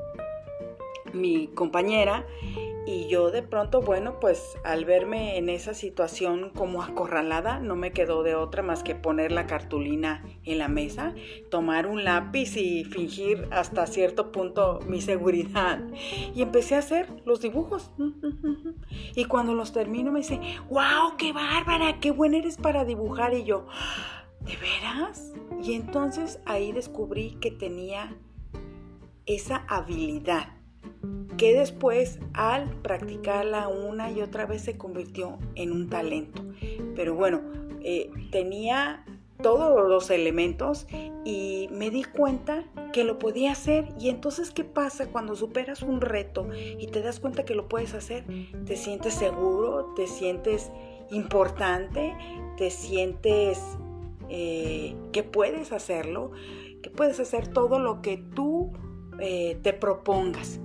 mi 1.12 1.48
compañera 1.48 2.26
y 2.84 3.06
yo 3.06 3.30
de 3.30 3.42
pronto, 3.42 3.80
bueno, 3.80 4.18
pues 4.18 4.58
al 4.64 4.84
verme 4.84 5.38
en 5.38 5.48
esa 5.48 5.72
situación 5.72 6.50
como 6.50 6.82
acorralada, 6.82 7.60
no 7.60 7.76
me 7.76 7.92
quedó 7.92 8.24
de 8.24 8.34
otra 8.34 8.62
más 8.62 8.82
que 8.82 8.96
poner 8.96 9.30
la 9.30 9.46
cartulina 9.46 10.24
en 10.42 10.58
la 10.58 10.66
mesa, 10.66 11.14
tomar 11.48 11.86
un 11.86 12.02
lápiz 12.02 12.56
y 12.56 12.84
fingir 12.84 13.46
hasta 13.52 13.86
cierto 13.86 14.32
punto 14.32 14.80
mi 14.88 15.00
seguridad. 15.00 15.80
Y 16.34 16.42
empecé 16.42 16.74
a 16.74 16.80
hacer 16.80 17.08
los 17.24 17.40
dibujos. 17.40 17.90
Y 19.14 19.24
cuando 19.26 19.54
los 19.54 19.72
termino 19.72 20.10
me 20.10 20.20
dice, 20.20 20.40
wow, 20.68 21.16
qué 21.18 21.32
bárbara, 21.32 21.98
qué 22.00 22.10
buena 22.10 22.38
eres 22.38 22.56
para 22.56 22.84
dibujar. 22.84 23.34
Y 23.34 23.44
yo, 23.44 23.66
¿de 24.40 24.56
veras? 24.56 25.32
Y 25.62 25.74
entonces 25.74 26.40
ahí 26.46 26.72
descubrí 26.72 27.36
que 27.40 27.50
tenía 27.50 28.16
esa 29.26 29.64
habilidad 29.68 30.61
que 31.36 31.54
después 31.54 32.18
al 32.34 32.70
practicarla 32.82 33.68
una 33.68 34.10
y 34.10 34.20
otra 34.20 34.46
vez 34.46 34.62
se 34.62 34.76
convirtió 34.76 35.38
en 35.54 35.72
un 35.72 35.88
talento. 35.88 36.42
Pero 36.94 37.14
bueno, 37.14 37.40
eh, 37.82 38.10
tenía 38.30 39.04
todos 39.42 39.88
los 39.88 40.10
elementos 40.10 40.86
y 41.24 41.68
me 41.72 41.90
di 41.90 42.04
cuenta 42.04 42.64
que 42.92 43.04
lo 43.04 43.18
podía 43.18 43.52
hacer 43.52 43.88
y 43.98 44.08
entonces 44.08 44.50
¿qué 44.50 44.64
pasa 44.64 45.08
cuando 45.08 45.34
superas 45.34 45.82
un 45.82 46.00
reto 46.00 46.48
y 46.54 46.86
te 46.86 47.02
das 47.02 47.18
cuenta 47.18 47.44
que 47.44 47.54
lo 47.54 47.68
puedes 47.68 47.92
hacer? 47.94 48.24
Te 48.64 48.76
sientes 48.76 49.14
seguro, 49.14 49.92
te 49.96 50.06
sientes 50.06 50.70
importante, 51.10 52.14
te 52.56 52.70
sientes 52.70 53.58
eh, 54.28 54.94
que 55.12 55.22
puedes 55.24 55.72
hacerlo, 55.72 56.30
que 56.82 56.90
puedes 56.90 57.18
hacer 57.20 57.48
todo 57.48 57.78
lo 57.78 58.00
que 58.00 58.16
tú 58.16 58.72
eh, 59.18 59.58
te 59.62 59.72
propongas. 59.72 60.60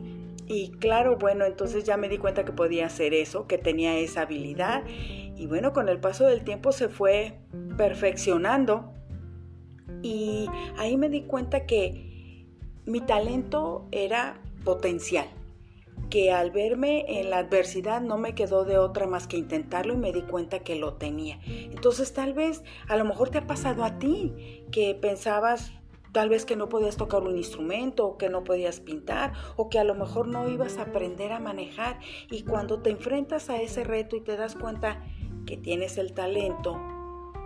Y 0.47 0.71
claro, 0.71 1.17
bueno, 1.17 1.45
entonces 1.45 1.83
ya 1.83 1.97
me 1.97 2.07
di 2.07 2.17
cuenta 2.17 2.45
que 2.45 2.53
podía 2.53 2.85
hacer 2.85 3.13
eso, 3.13 3.47
que 3.47 3.57
tenía 3.57 3.97
esa 3.97 4.21
habilidad. 4.21 4.83
Y 4.87 5.45
bueno, 5.45 5.73
con 5.73 5.89
el 5.89 5.99
paso 5.99 6.25
del 6.25 6.43
tiempo 6.43 6.71
se 6.71 6.87
fue 6.87 7.37
perfeccionando. 7.75 8.93
Y 10.01 10.47
ahí 10.77 10.95
me 10.95 11.09
di 11.09 11.23
cuenta 11.23 11.65
que 11.65 12.45
mi 12.85 13.01
talento 13.01 13.85
era 13.91 14.41
potencial, 14.63 15.27
que 16.09 16.31
al 16.31 16.51
verme 16.51 17.19
en 17.19 17.29
la 17.29 17.39
adversidad 17.39 18.01
no 18.01 18.17
me 18.17 18.33
quedó 18.33 18.63
de 18.63 18.77
otra 18.77 19.07
más 19.07 19.27
que 19.27 19.37
intentarlo 19.37 19.93
y 19.93 19.97
me 19.97 20.13
di 20.13 20.21
cuenta 20.21 20.59
que 20.59 20.75
lo 20.75 20.93
tenía. 20.93 21.39
Entonces 21.45 22.13
tal 22.13 22.33
vez 22.33 22.63
a 22.87 22.95
lo 22.95 23.03
mejor 23.03 23.29
te 23.29 23.39
ha 23.39 23.47
pasado 23.47 23.83
a 23.83 23.99
ti 23.99 24.63
que 24.71 24.95
pensabas, 24.95 25.73
Tal 26.11 26.29
vez 26.29 26.45
que 26.45 26.55
no 26.55 26.69
podías 26.69 26.97
tocar 26.97 27.23
un 27.23 27.37
instrumento 27.37 28.07
o 28.07 28.17
que 28.17 28.29
no 28.29 28.43
podías 28.43 28.79
pintar 28.79 29.33
o 29.55 29.69
que 29.69 29.79
a 29.79 29.83
lo 29.83 29.95
mejor 29.95 30.27
no 30.27 30.47
ibas 30.49 30.77
a 30.77 30.83
aprender 30.83 31.31
a 31.31 31.39
manejar. 31.39 31.99
Y 32.29 32.43
cuando 32.43 32.81
te 32.81 32.89
enfrentas 32.89 33.49
a 33.49 33.61
ese 33.61 33.83
reto 33.83 34.15
y 34.15 34.21
te 34.21 34.37
das 34.37 34.55
cuenta 34.55 35.03
que 35.45 35.57
tienes 35.57 35.97
el 35.97 36.13
talento, 36.13 36.79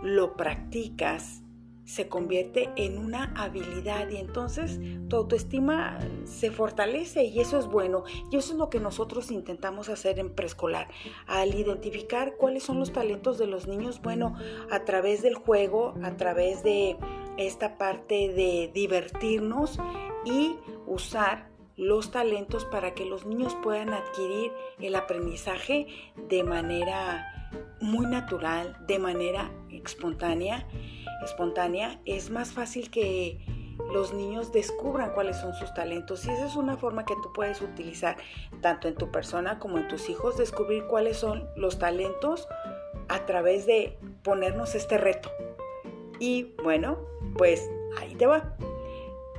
lo 0.02 0.36
practicas, 0.36 1.44
se 1.92 2.08
convierte 2.08 2.70
en 2.78 2.98
una 2.98 3.34
habilidad 3.36 4.08
y 4.10 4.16
entonces 4.16 4.80
tu 5.10 5.18
autoestima 5.18 6.00
se 6.24 6.50
fortalece 6.50 7.26
y 7.26 7.42
eso 7.42 7.60
es 7.60 7.68
bueno. 7.68 8.06
Y 8.32 8.38
eso 8.38 8.54
es 8.54 8.58
lo 8.58 8.70
que 8.70 8.80
nosotros 8.80 9.30
intentamos 9.30 9.90
hacer 9.90 10.18
en 10.18 10.34
preescolar. 10.34 10.88
Al 11.28 11.54
identificar 11.54 12.38
cuáles 12.38 12.64
son 12.64 12.80
los 12.80 12.94
talentos 12.94 13.38
de 13.38 13.48
los 13.48 13.68
niños, 13.68 14.02
bueno, 14.02 14.38
a 14.72 14.86
través 14.86 15.22
del 15.22 15.36
juego, 15.36 15.94
a 16.02 16.16
través 16.16 16.64
de 16.64 16.96
esta 17.38 17.78
parte 17.78 18.30
de 18.30 18.72
divertirnos 18.74 19.78
y 20.24 20.56
usar 20.88 21.50
los 21.76 22.12
talentos 22.12 22.64
para 22.64 22.94
que 22.94 23.04
los 23.04 23.26
niños 23.26 23.58
puedan 23.62 23.90
adquirir 23.90 24.54
el 24.80 24.96
aprendizaje 24.96 25.88
de 26.30 26.44
manera 26.46 27.42
muy 27.82 28.06
natural, 28.06 28.78
de 28.88 29.00
manera 29.00 29.52
espontánea, 29.70 30.68
espontánea, 31.24 32.00
es 32.06 32.30
más 32.30 32.52
fácil 32.52 32.90
que 32.90 33.40
los 33.94 34.14
niños 34.14 34.52
descubran 34.52 35.14
cuáles 35.14 35.38
son 35.38 35.54
sus 35.54 35.74
talentos 35.74 36.26
y 36.26 36.30
esa 36.30 36.46
es 36.46 36.56
una 36.56 36.78
forma 36.78 37.06
que 37.06 37.16
tú 37.22 37.34
puedes 37.34 37.62
utilizar 37.62 38.18
tanto 38.62 38.88
en 38.88 38.96
tu 38.96 39.12
persona 39.12 39.60
como 39.60 39.78
en 39.78 39.88
tus 39.88 40.10
hijos, 40.10 40.38
descubrir 40.38 40.86
cuáles 40.86 41.18
son 41.18 41.50
los 41.56 41.80
talentos 41.80 42.48
a 43.10 43.26
través 43.26 43.66
de 43.66 43.98
ponernos 44.24 44.76
este 44.76 44.98
reto. 44.98 45.30
Y 46.20 46.54
bueno, 46.64 47.00
pues 47.38 47.70
ahí 48.00 48.16
te 48.16 48.28
va. 48.28 48.56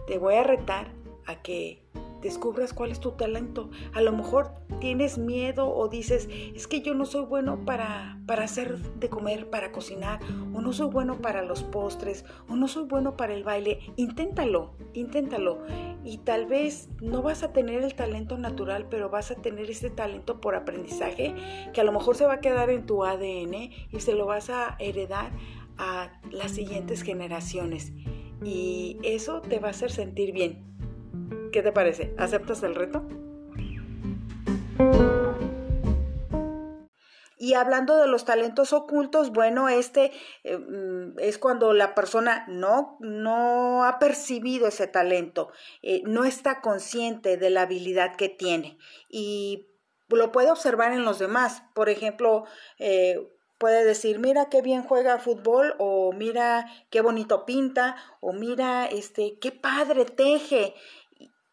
Te 0.07 0.19
voy 0.19 0.35
a 0.35 0.43
retar 0.43 0.89
a 1.27 1.37
que 1.43 1.83
descubras 2.23 2.73
cuál 2.73 2.91
es 2.91 3.01
tu 3.01 3.13
talento. 3.13 3.71
A 3.93 4.01
lo 4.01 4.13
mejor 4.13 4.53
tienes 4.81 5.19
miedo 5.19 5.69
o 5.69 5.89
dices, 5.89 6.29
es 6.55 6.67
que 6.67 6.81
yo 6.81 6.95
no 6.95 7.05
soy 7.05 7.27
bueno 7.27 7.65
para, 7.65 8.19
para 8.27 8.45
hacer 8.45 8.79
de 8.79 9.11
comer, 9.11 9.51
para 9.51 9.73
cocinar, 9.73 10.21
o 10.55 10.61
no 10.61 10.73
soy 10.73 10.89
bueno 10.89 11.21
para 11.21 11.43
los 11.43 11.63
postres, 11.65 12.25
o 12.49 12.57
no 12.57 12.69
soy 12.69 12.85
bueno 12.85 13.17
para 13.17 13.35
el 13.35 13.45
baile. 13.45 13.81
Inténtalo, 13.97 14.75
inténtalo. 14.95 15.65
Y 16.05 16.19
tal 16.19 16.47
vez 16.47 16.89
no 17.01 17.23
vas 17.23 17.43
a 17.43 17.53
tener 17.53 17.83
el 17.83 17.95
talento 17.95 18.39
natural, 18.39 18.87
pero 18.89 19.11
vas 19.11 19.31
a 19.31 19.35
tener 19.35 19.71
ese 19.71 19.91
talento 19.91 20.41
por 20.41 20.55
aprendizaje 20.55 21.35
que 21.73 21.81
a 21.81 21.85
lo 21.85 21.93
mejor 21.93 22.17
se 22.17 22.27
va 22.27 22.35
a 22.35 22.41
quedar 22.41 22.71
en 22.71 22.87
tu 22.87 23.05
ADN 23.05 23.55
y 23.91 24.01
se 24.01 24.15
lo 24.15 24.27
vas 24.27 24.51
a 24.51 24.77
heredar 24.79 25.33
a 25.79 26.21
las 26.31 26.53
siguientes 26.53 27.03
generaciones. 27.03 27.93
Y 28.45 28.99
eso 29.03 29.41
te 29.41 29.59
va 29.59 29.69
a 29.69 29.71
hacer 29.71 29.91
sentir 29.91 30.33
bien. 30.33 30.72
¿Qué 31.53 31.63
te 31.63 31.71
parece? 31.71 32.15
¿Aceptas 32.17 32.63
el 32.63 32.75
reto? 32.75 33.07
Y 37.37 37.55
hablando 37.55 37.97
de 37.97 38.07
los 38.07 38.25
talentos 38.25 38.73
ocultos, 38.73 39.33
bueno, 39.33 39.69
este 39.69 40.13
eh, 40.45 40.57
mm, 40.57 41.19
es 41.19 41.37
cuando 41.37 41.75
la 41.75 41.95
persona 41.95 42.47
no, 42.49 42.97
no 43.01 43.85
ha 43.85 43.99
percibido 43.99 44.67
ese 44.67 44.87
talento, 44.87 45.51
eh, 45.83 46.03
no 46.07 46.25
está 46.25 46.63
consciente 46.63 47.37
de 47.37 47.51
la 47.51 47.63
habilidad 47.63 48.17
que 48.17 48.31
tiene 48.31 48.79
y 49.11 49.67
lo 50.09 50.33
puede 50.33 50.51
observar 50.51 50.93
en 50.93 51.05
los 51.05 51.19
demás. 51.19 51.65
Por 51.75 51.89
ejemplo, 51.89 52.45
eh, 52.79 53.29
puede 53.63 53.85
decir, 53.85 54.19
mira 54.19 54.49
qué 54.49 54.61
bien 54.61 54.83
juega 54.83 55.19
fútbol, 55.19 55.75
o 55.79 56.13
mira 56.13 56.67
qué 56.91 57.01
bonito 57.01 57.45
pinta, 57.45 57.95
o 58.21 58.33
mira 58.33 58.87
este, 58.87 59.39
qué 59.41 59.53
padre 59.53 60.05
teje 60.05 60.75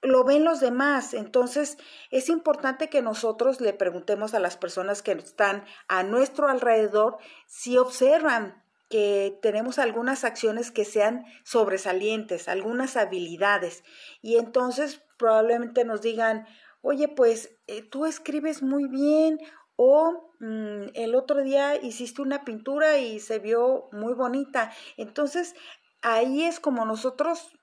lo 0.01 0.23
ven 0.23 0.43
los 0.43 0.59
demás. 0.59 1.13
Entonces 1.13 1.77
es 2.11 2.29
importante 2.29 2.89
que 2.89 3.01
nosotros 3.01 3.61
le 3.61 3.73
preguntemos 3.73 4.33
a 4.33 4.39
las 4.39 4.57
personas 4.57 5.01
que 5.01 5.11
están 5.13 5.65
a 5.87 6.03
nuestro 6.03 6.47
alrededor 6.47 7.17
si 7.47 7.77
observan 7.77 8.63
que 8.89 9.37
tenemos 9.41 9.77
algunas 9.77 10.23
acciones 10.23 10.71
que 10.71 10.83
sean 10.83 11.25
sobresalientes, 11.43 12.47
algunas 12.47 12.97
habilidades. 12.97 13.83
Y 14.21 14.37
entonces 14.37 15.01
probablemente 15.17 15.85
nos 15.85 16.01
digan, 16.01 16.47
oye, 16.81 17.07
pues 17.07 17.55
eh, 17.67 17.83
tú 17.83 18.05
escribes 18.05 18.63
muy 18.63 18.87
bien 18.87 19.39
o 19.75 20.33
mm, 20.39 20.89
el 20.95 21.13
otro 21.13 21.43
día 21.43 21.75
hiciste 21.75 22.21
una 22.21 22.43
pintura 22.43 22.97
y 22.97 23.19
se 23.19 23.37
vio 23.37 23.89
muy 23.91 24.13
bonita. 24.13 24.71
Entonces 24.97 25.55
ahí 26.01 26.43
es 26.43 26.59
como 26.59 26.83
nosotros 26.85 27.58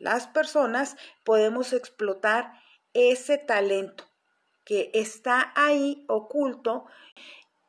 las 0.00 0.26
personas 0.26 0.96
podemos 1.24 1.72
explotar 1.72 2.54
ese 2.94 3.38
talento 3.38 4.04
que 4.64 4.90
está 4.94 5.52
ahí 5.54 6.04
oculto. 6.08 6.86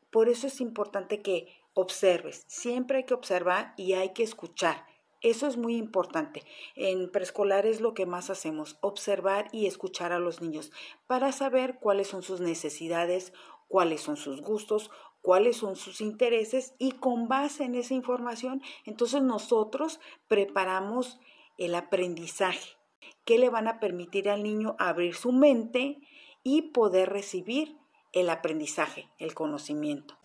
Por 0.09 0.29
eso 0.29 0.47
es 0.47 0.61
importante 0.61 1.21
que 1.21 1.55
observes. 1.73 2.45
Siempre 2.47 2.97
hay 2.97 3.03
que 3.03 3.13
observar 3.13 3.73
y 3.77 3.93
hay 3.93 4.13
que 4.13 4.23
escuchar. 4.23 4.87
Eso 5.21 5.45
es 5.45 5.57
muy 5.57 5.75
importante. 5.75 6.43
En 6.75 7.11
preescolar 7.11 7.67
es 7.67 7.79
lo 7.79 7.93
que 7.93 8.07
más 8.07 8.29
hacemos, 8.29 8.77
observar 8.81 9.49
y 9.51 9.67
escuchar 9.67 10.11
a 10.11 10.19
los 10.19 10.41
niños 10.41 10.71
para 11.05 11.31
saber 11.31 11.77
cuáles 11.79 12.07
son 12.07 12.23
sus 12.23 12.39
necesidades, 12.39 13.33
cuáles 13.67 14.01
son 14.01 14.17
sus 14.17 14.41
gustos, 14.41 14.89
cuáles 15.21 15.57
son 15.57 15.75
sus 15.75 16.01
intereses 16.01 16.73
y 16.79 16.93
con 16.93 17.27
base 17.27 17.65
en 17.65 17.75
esa 17.75 17.93
información, 17.93 18.61
entonces 18.85 19.21
nosotros 19.21 19.99
preparamos 20.27 21.19
el 21.61 21.75
aprendizaje, 21.75 22.75
que 23.23 23.37
le 23.37 23.49
van 23.49 23.67
a 23.67 23.79
permitir 23.79 24.31
al 24.31 24.41
niño 24.41 24.75
abrir 24.79 25.13
su 25.13 25.31
mente 25.31 25.99
y 26.41 26.71
poder 26.73 27.09
recibir 27.09 27.77
el 28.13 28.31
aprendizaje, 28.31 29.09
el 29.19 29.35
conocimiento. 29.35 30.17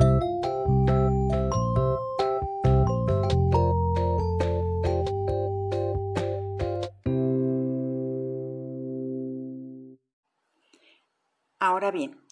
Ahora 11.59 11.91
bien, 11.91 12.26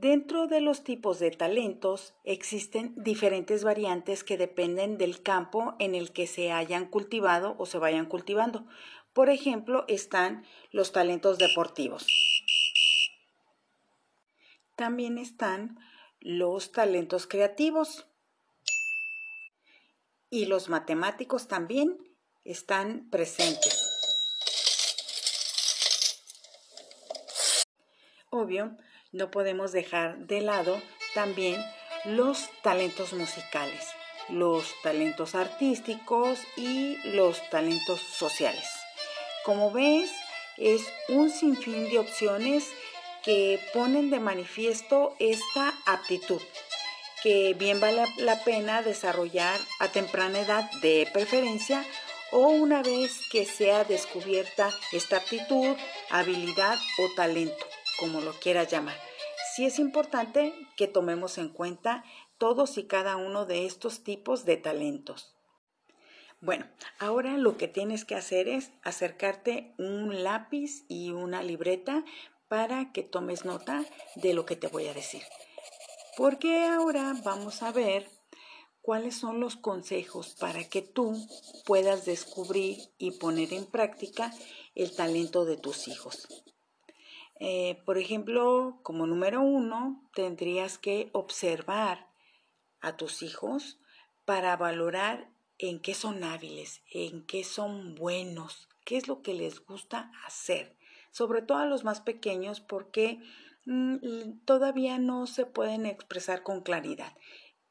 Dentro 0.00 0.46
de 0.46 0.60
los 0.60 0.84
tipos 0.84 1.18
de 1.18 1.32
talentos 1.32 2.14
existen 2.22 2.94
diferentes 3.02 3.64
variantes 3.64 4.22
que 4.22 4.38
dependen 4.38 4.96
del 4.96 5.24
campo 5.24 5.74
en 5.80 5.96
el 5.96 6.12
que 6.12 6.28
se 6.28 6.52
hayan 6.52 6.86
cultivado 6.86 7.56
o 7.58 7.66
se 7.66 7.78
vayan 7.78 8.06
cultivando. 8.06 8.64
Por 9.12 9.28
ejemplo, 9.28 9.84
están 9.88 10.46
los 10.70 10.92
talentos 10.92 11.38
deportivos. 11.38 12.06
También 14.76 15.18
están 15.18 15.80
los 16.20 16.70
talentos 16.70 17.26
creativos. 17.26 18.06
Y 20.30 20.46
los 20.46 20.68
matemáticos 20.68 21.48
también 21.48 21.98
están 22.44 23.10
presentes. 23.10 23.84
Obvio, 28.30 28.78
no 29.12 29.30
podemos 29.30 29.72
dejar 29.72 30.18
de 30.18 30.40
lado 30.40 30.80
también 31.14 31.62
los 32.04 32.48
talentos 32.62 33.12
musicales, 33.12 33.86
los 34.28 34.66
talentos 34.82 35.34
artísticos 35.34 36.38
y 36.56 36.96
los 37.12 37.48
talentos 37.50 38.00
sociales. 38.00 38.68
Como 39.44 39.72
ves, 39.72 40.10
es 40.56 40.82
un 41.08 41.30
sinfín 41.30 41.88
de 41.90 41.98
opciones 41.98 42.68
que 43.22 43.60
ponen 43.72 44.10
de 44.10 44.20
manifiesto 44.20 45.14
esta 45.18 45.74
aptitud 45.86 46.40
que 47.22 47.54
bien 47.54 47.80
vale 47.80 48.04
la 48.18 48.42
pena 48.44 48.82
desarrollar 48.82 49.58
a 49.80 49.88
temprana 49.88 50.40
edad 50.40 50.70
de 50.82 51.08
preferencia 51.12 51.84
o 52.30 52.48
una 52.48 52.82
vez 52.82 53.20
que 53.32 53.44
sea 53.44 53.84
descubierta 53.84 54.70
esta 54.92 55.16
aptitud, 55.16 55.76
habilidad 56.10 56.78
o 56.98 57.14
talento 57.16 57.67
como 57.98 58.20
lo 58.20 58.32
quieras 58.32 58.70
llamar. 58.70 58.96
Sí 59.54 59.66
es 59.66 59.78
importante 59.78 60.54
que 60.76 60.86
tomemos 60.86 61.38
en 61.38 61.48
cuenta 61.48 62.04
todos 62.38 62.78
y 62.78 62.84
cada 62.84 63.16
uno 63.16 63.44
de 63.44 63.66
estos 63.66 64.04
tipos 64.04 64.44
de 64.44 64.56
talentos. 64.56 65.34
Bueno, 66.40 66.66
ahora 67.00 67.36
lo 67.36 67.56
que 67.56 67.66
tienes 67.66 68.04
que 68.04 68.14
hacer 68.14 68.48
es 68.48 68.70
acercarte 68.82 69.74
un 69.76 70.22
lápiz 70.22 70.84
y 70.86 71.10
una 71.10 71.42
libreta 71.42 72.04
para 72.46 72.92
que 72.92 73.02
tomes 73.02 73.44
nota 73.44 73.84
de 74.14 74.34
lo 74.34 74.46
que 74.46 74.54
te 74.54 74.68
voy 74.68 74.86
a 74.86 74.94
decir. 74.94 75.22
Porque 76.16 76.64
ahora 76.66 77.14
vamos 77.24 77.62
a 77.62 77.72
ver 77.72 78.08
cuáles 78.80 79.16
son 79.16 79.40
los 79.40 79.56
consejos 79.56 80.36
para 80.38 80.64
que 80.64 80.82
tú 80.82 81.16
puedas 81.66 82.04
descubrir 82.04 82.78
y 82.98 83.12
poner 83.18 83.52
en 83.52 83.66
práctica 83.66 84.32
el 84.76 84.94
talento 84.94 85.44
de 85.44 85.56
tus 85.56 85.88
hijos. 85.88 86.28
Eh, 87.40 87.80
por 87.84 87.98
ejemplo, 87.98 88.80
como 88.82 89.06
número 89.06 89.40
uno, 89.40 90.08
tendrías 90.12 90.78
que 90.78 91.10
observar 91.12 92.08
a 92.80 92.96
tus 92.96 93.22
hijos 93.22 93.78
para 94.24 94.56
valorar 94.56 95.30
en 95.58 95.80
qué 95.80 95.94
son 95.94 96.24
hábiles, 96.24 96.82
en 96.92 97.24
qué 97.26 97.44
son 97.44 97.94
buenos, 97.94 98.68
qué 98.84 98.96
es 98.96 99.08
lo 99.08 99.22
que 99.22 99.34
les 99.34 99.64
gusta 99.64 100.10
hacer, 100.26 100.76
sobre 101.10 101.42
todo 101.42 101.58
a 101.58 101.66
los 101.66 101.84
más 101.84 102.00
pequeños 102.00 102.60
porque 102.60 103.20
mm, 103.66 104.44
todavía 104.44 104.98
no 104.98 105.26
se 105.26 105.46
pueden 105.46 105.86
expresar 105.86 106.42
con 106.42 106.62
claridad. 106.62 107.12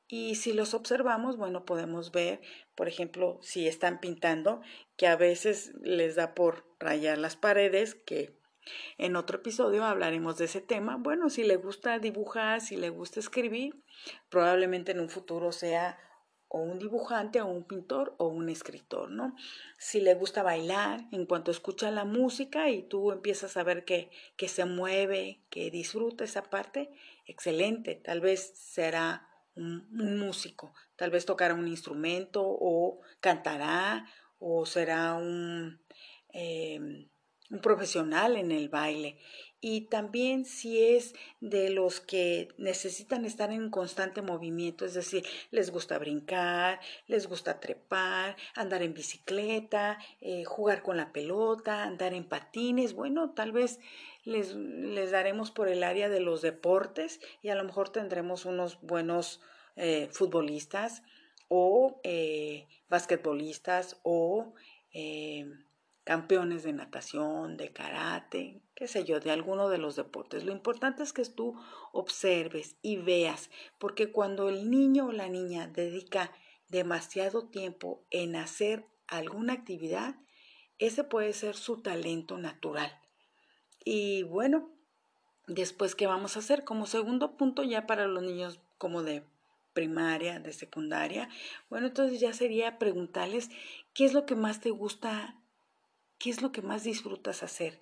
Y 0.10 0.36
si 0.36 0.53
los 0.53 0.73
observamos, 0.73 1.36
bueno, 1.36 1.65
podemos 1.65 2.12
ver, 2.12 2.39
por 2.75 2.88
ejemplo, 2.88 3.39
si 3.41 3.67
están 3.67 3.99
pintando, 3.99 4.62
que 4.95 5.08
a 5.08 5.17
veces 5.17 5.73
les 5.82 6.15
da 6.15 6.34
por 6.34 6.65
rayar 6.80 7.17
las 7.17 7.36
paredes, 7.36 7.95
que 7.95 8.38
en 8.97 9.15
otro 9.15 9.38
episodio 9.38 9.86
hablaremos 9.86 10.38
de 10.38 10.45
ese 10.45 10.62
tema. 10.62 10.97
Bueno, 10.97 11.30
si 11.30 11.43
le 11.43 11.56
gusta 11.56 11.99
dibujar, 11.99 12.62
si 12.62 12.77
le 12.77 12.89
gusta 12.89 13.19
escribir, 13.19 13.84
probablemente 14.30 14.91
en 14.91 14.99
un 14.99 15.10
futuro 15.10 15.51
sea 15.51 15.97
o 16.49 16.60
un 16.60 16.80
dibujante 16.80 17.41
o 17.41 17.47
un 17.47 17.65
pintor 17.65 18.15
o 18.17 18.27
un 18.27 18.49
escritor, 18.49 19.12
¿no? 19.12 19.36
Si 19.77 19.99
le 19.99 20.13
gusta 20.13 20.43
bailar, 20.43 21.06
en 21.12 21.25
cuanto 21.25 21.51
escucha 21.51 21.91
la 21.91 22.06
música 22.06 22.69
y 22.69 22.84
tú 22.84 23.12
empiezas 23.12 23.58
a 23.58 23.63
ver 23.63 23.84
que, 23.84 24.10
que 24.38 24.47
se 24.47 24.65
mueve, 24.65 25.41
que 25.49 25.69
disfruta 25.71 26.23
esa 26.23 26.43
parte, 26.43 26.89
excelente, 27.25 27.95
tal 27.95 28.21
vez 28.21 28.53
será 28.56 29.27
un, 29.56 29.88
músico, 29.91 30.73
tal 30.95 31.12
vez 31.12 31.25
tocará 31.25 31.53
un 31.53 31.67
instrumento 31.67 32.43
o 32.45 33.01
cantará 33.19 34.06
o 34.39 34.65
será 34.65 35.15
un, 35.15 35.82
em, 36.30 37.10
un 37.49 37.62
profesional 37.62 38.36
en 38.36 38.51
el 38.51 38.69
baile. 38.69 39.17
Y 39.60 39.81
también 39.81 40.45
si 40.45 40.86
es 40.86 41.15
de 41.39 41.71
los 41.71 41.99
que 41.99 42.49
necesitan 42.57 43.25
estar 43.25 43.51
en 43.51 43.71
constante 43.71 44.21
movimiento, 44.21 44.86
es 44.86 44.93
decir, 44.93 45.25
les 45.49 45.71
gusta 45.71 45.97
brincar, 45.97 46.79
les 47.07 47.27
gusta 47.27 47.60
trepar, 47.60 48.36
andar 48.53 48.83
en 48.83 48.93
bicicleta, 48.93 49.97
eh, 50.21 50.43
jugar 50.43 50.83
con 50.83 50.95
la 50.97 51.12
pelota, 51.12 51.83
andar 51.83 52.13
en 52.13 52.25
patines, 52.25 52.93
bueno, 52.93 53.31
tal 53.31 53.51
vez 53.51 53.79
les, 54.25 54.53
les, 54.53 55.10
daremos 55.10 55.49
por 55.49 55.69
el 55.69 55.83
área 55.83 56.07
de 56.07 56.19
los 56.19 56.43
deportes 56.43 57.19
y 57.41 57.49
a 57.49 57.55
lo 57.55 57.63
mejor 57.63 57.89
tendremos 57.89 58.45
unos 58.45 58.79
buenos 58.81 59.41
eh, 59.75 60.07
futbolistas 60.12 61.01
o 61.47 61.99
eh, 62.03 62.67
basquetbolistas 62.89 63.97
o 64.03 64.53
campeones 66.07 66.63
de 66.63 66.71
natación, 66.71 67.57
de 67.57 67.73
karate, 67.73 68.61
qué 68.75 68.87
sé 68.87 69.03
yo, 69.03 69.19
de 69.19 69.29
alguno 69.29 69.67
de 69.67 69.77
los 69.77 69.97
deportes. 69.97 70.45
Lo 70.45 70.53
importante 70.53 71.03
es 71.03 71.11
que 71.11 71.25
tú 71.25 71.59
observes 71.91 72.77
y 72.81 72.95
veas, 72.95 73.49
porque 73.77 74.09
cuando 74.13 74.47
el 74.47 74.71
niño 74.71 75.07
o 75.07 75.11
la 75.11 75.27
niña 75.27 75.67
dedica 75.67 76.31
demasiado 76.69 77.49
tiempo 77.49 78.05
en 78.09 78.37
hacer 78.37 78.85
alguna 79.07 79.51
actividad, 79.51 80.15
ese 80.79 81.03
puede 81.03 81.33
ser 81.33 81.57
su 81.57 81.81
talento 81.81 82.37
natural. 82.37 82.89
Y 83.83 84.23
bueno, 84.23 84.69
después, 85.45 85.93
¿qué 85.93 86.07
vamos 86.07 86.37
a 86.37 86.39
hacer? 86.39 86.63
Como 86.63 86.85
segundo 86.85 87.35
punto 87.35 87.63
ya 87.63 87.85
para 87.85 88.07
los 88.07 88.23
niños 88.23 88.61
como 88.77 89.03
de 89.03 89.25
primaria, 89.73 90.39
de 90.39 90.53
secundaria, 90.53 91.27
bueno, 91.69 91.87
entonces 91.87 92.21
ya 92.21 92.31
sería 92.31 92.79
preguntarles 92.79 93.49
qué 93.93 94.05
es 94.05 94.13
lo 94.13 94.25
que 94.25 94.35
más 94.35 94.61
te 94.61 94.69
gusta 94.69 95.35
¿Qué 96.19 96.32
es 96.32 96.41
lo 96.41 96.51
que 96.51 96.63
más 96.63 96.84
disfrutas 96.84 97.43
hacer? 97.43 97.80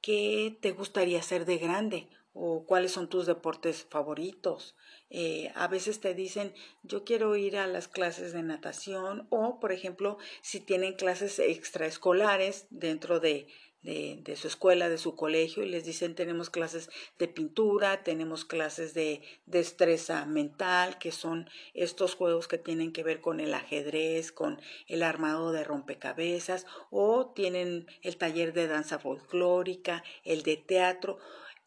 ¿Qué 0.00 0.58
te 0.60 0.72
gustaría 0.72 1.20
hacer 1.20 1.44
de 1.44 1.58
grande? 1.58 2.08
¿O 2.32 2.66
cuáles 2.66 2.90
son 2.90 3.08
tus 3.08 3.24
deportes 3.24 3.86
favoritos? 3.88 4.76
Eh, 5.10 5.52
a 5.54 5.68
veces 5.68 6.00
te 6.00 6.12
dicen, 6.12 6.52
yo 6.82 7.04
quiero 7.04 7.36
ir 7.36 7.56
a 7.56 7.68
las 7.68 7.86
clases 7.86 8.32
de 8.32 8.42
natación 8.42 9.28
o, 9.30 9.60
por 9.60 9.70
ejemplo, 9.70 10.18
si 10.42 10.58
tienen 10.58 10.94
clases 10.94 11.38
extraescolares 11.38 12.66
dentro 12.70 13.20
de, 13.20 13.46
de, 13.82 14.36
su 14.36 14.48
escuela, 14.48 14.88
de 14.88 14.98
su 14.98 15.14
colegio, 15.14 15.62
y 15.62 15.68
les 15.68 15.84
dicen 15.84 16.14
tenemos 16.14 16.50
clases 16.50 16.90
de 17.18 17.28
pintura, 17.28 18.02
tenemos 18.02 18.44
clases 18.44 18.92
de 18.94 19.22
destreza 19.46 20.26
mental, 20.26 20.98
que 20.98 21.12
son 21.12 21.48
estos 21.74 22.14
juegos 22.14 22.48
que 22.48 22.58
tienen 22.58 22.92
que 22.92 23.02
ver 23.02 23.20
con 23.20 23.40
el 23.40 23.54
ajedrez, 23.54 24.32
con 24.32 24.60
el 24.86 25.02
armado 25.02 25.52
de 25.52 25.64
rompecabezas, 25.64 26.66
o 26.90 27.30
tienen 27.34 27.86
el 28.02 28.16
taller 28.16 28.52
de 28.52 28.66
danza 28.66 28.98
folclórica, 28.98 30.02
el 30.24 30.42
de 30.42 30.56
teatro. 30.56 31.18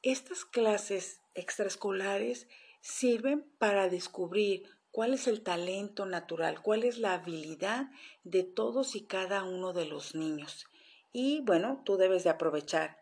Estas 0.02 0.46
clases 0.46 1.22
extraescolares 1.34 2.48
sirven 2.82 3.46
para 3.58 3.88
descubrir 3.90 4.64
cuál 4.92 5.14
es 5.14 5.28
el 5.28 5.42
talento 5.42 6.06
natural, 6.06 6.62
cuál 6.62 6.84
es 6.84 6.98
la 6.98 7.14
habilidad 7.14 7.90
de 8.24 8.44
todos 8.44 8.96
y 8.96 9.06
cada 9.06 9.44
uno 9.44 9.72
de 9.74 9.86
los 9.86 10.16
niños. 10.16 10.68
Y 11.12 11.42
bueno, 11.42 11.82
tú 11.86 11.98
debes 11.98 12.24
de 12.24 12.30
aprovechar 12.30 12.98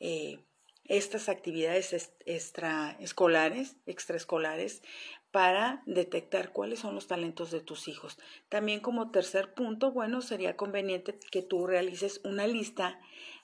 eh, 0.00 0.44
estas 0.84 1.28
actividades 1.28 2.12
extraescolares, 2.24 3.76
extraescolares 3.86 4.82
para 5.30 5.82
detectar 5.86 6.52
cuáles 6.52 6.80
son 6.80 6.94
los 6.94 7.06
talentos 7.06 7.50
de 7.50 7.60
tus 7.60 7.88
hijos. 7.88 8.18
También 8.48 8.80
como 8.80 9.10
tercer 9.10 9.54
punto, 9.54 9.92
bueno, 9.92 10.22
sería 10.22 10.56
conveniente 10.56 11.18
que 11.30 11.42
tú 11.42 11.66
realices 11.66 12.20
una 12.24 12.46
lista 12.46 12.98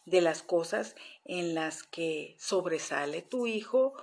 de 0.05 0.21
las 0.21 0.43
cosas 0.43 0.97
en 1.25 1.55
las 1.55 1.83
que 1.83 2.35
sobresale 2.39 3.23
tu 3.23 3.47
hijo 3.47 3.95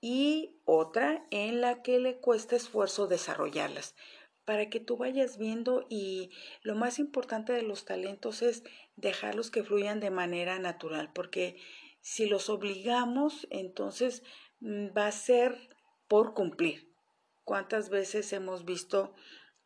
y 0.00 0.60
otra 0.64 1.26
en 1.30 1.60
la 1.60 1.82
que 1.82 1.98
le 1.98 2.18
cuesta 2.18 2.56
esfuerzo 2.56 3.06
desarrollarlas 3.06 3.94
para 4.44 4.68
que 4.68 4.80
tú 4.80 4.96
vayas 4.96 5.38
viendo 5.38 5.86
y 5.88 6.30
lo 6.62 6.74
más 6.74 6.98
importante 6.98 7.52
de 7.52 7.62
los 7.62 7.84
talentos 7.84 8.42
es 8.42 8.62
dejarlos 8.96 9.50
que 9.50 9.64
fluyan 9.64 10.00
de 10.00 10.10
manera 10.10 10.58
natural, 10.58 11.10
porque 11.12 11.56
si 12.00 12.26
los 12.26 12.50
obligamos, 12.50 13.46
entonces 13.50 14.22
mm, 14.60 14.88
va 14.96 15.06
a 15.06 15.12
ser 15.12 15.70
por 16.08 16.34
cumplir. 16.34 16.92
¿Cuántas 17.44 17.90
veces 17.90 18.32
hemos 18.32 18.64
visto 18.64 19.14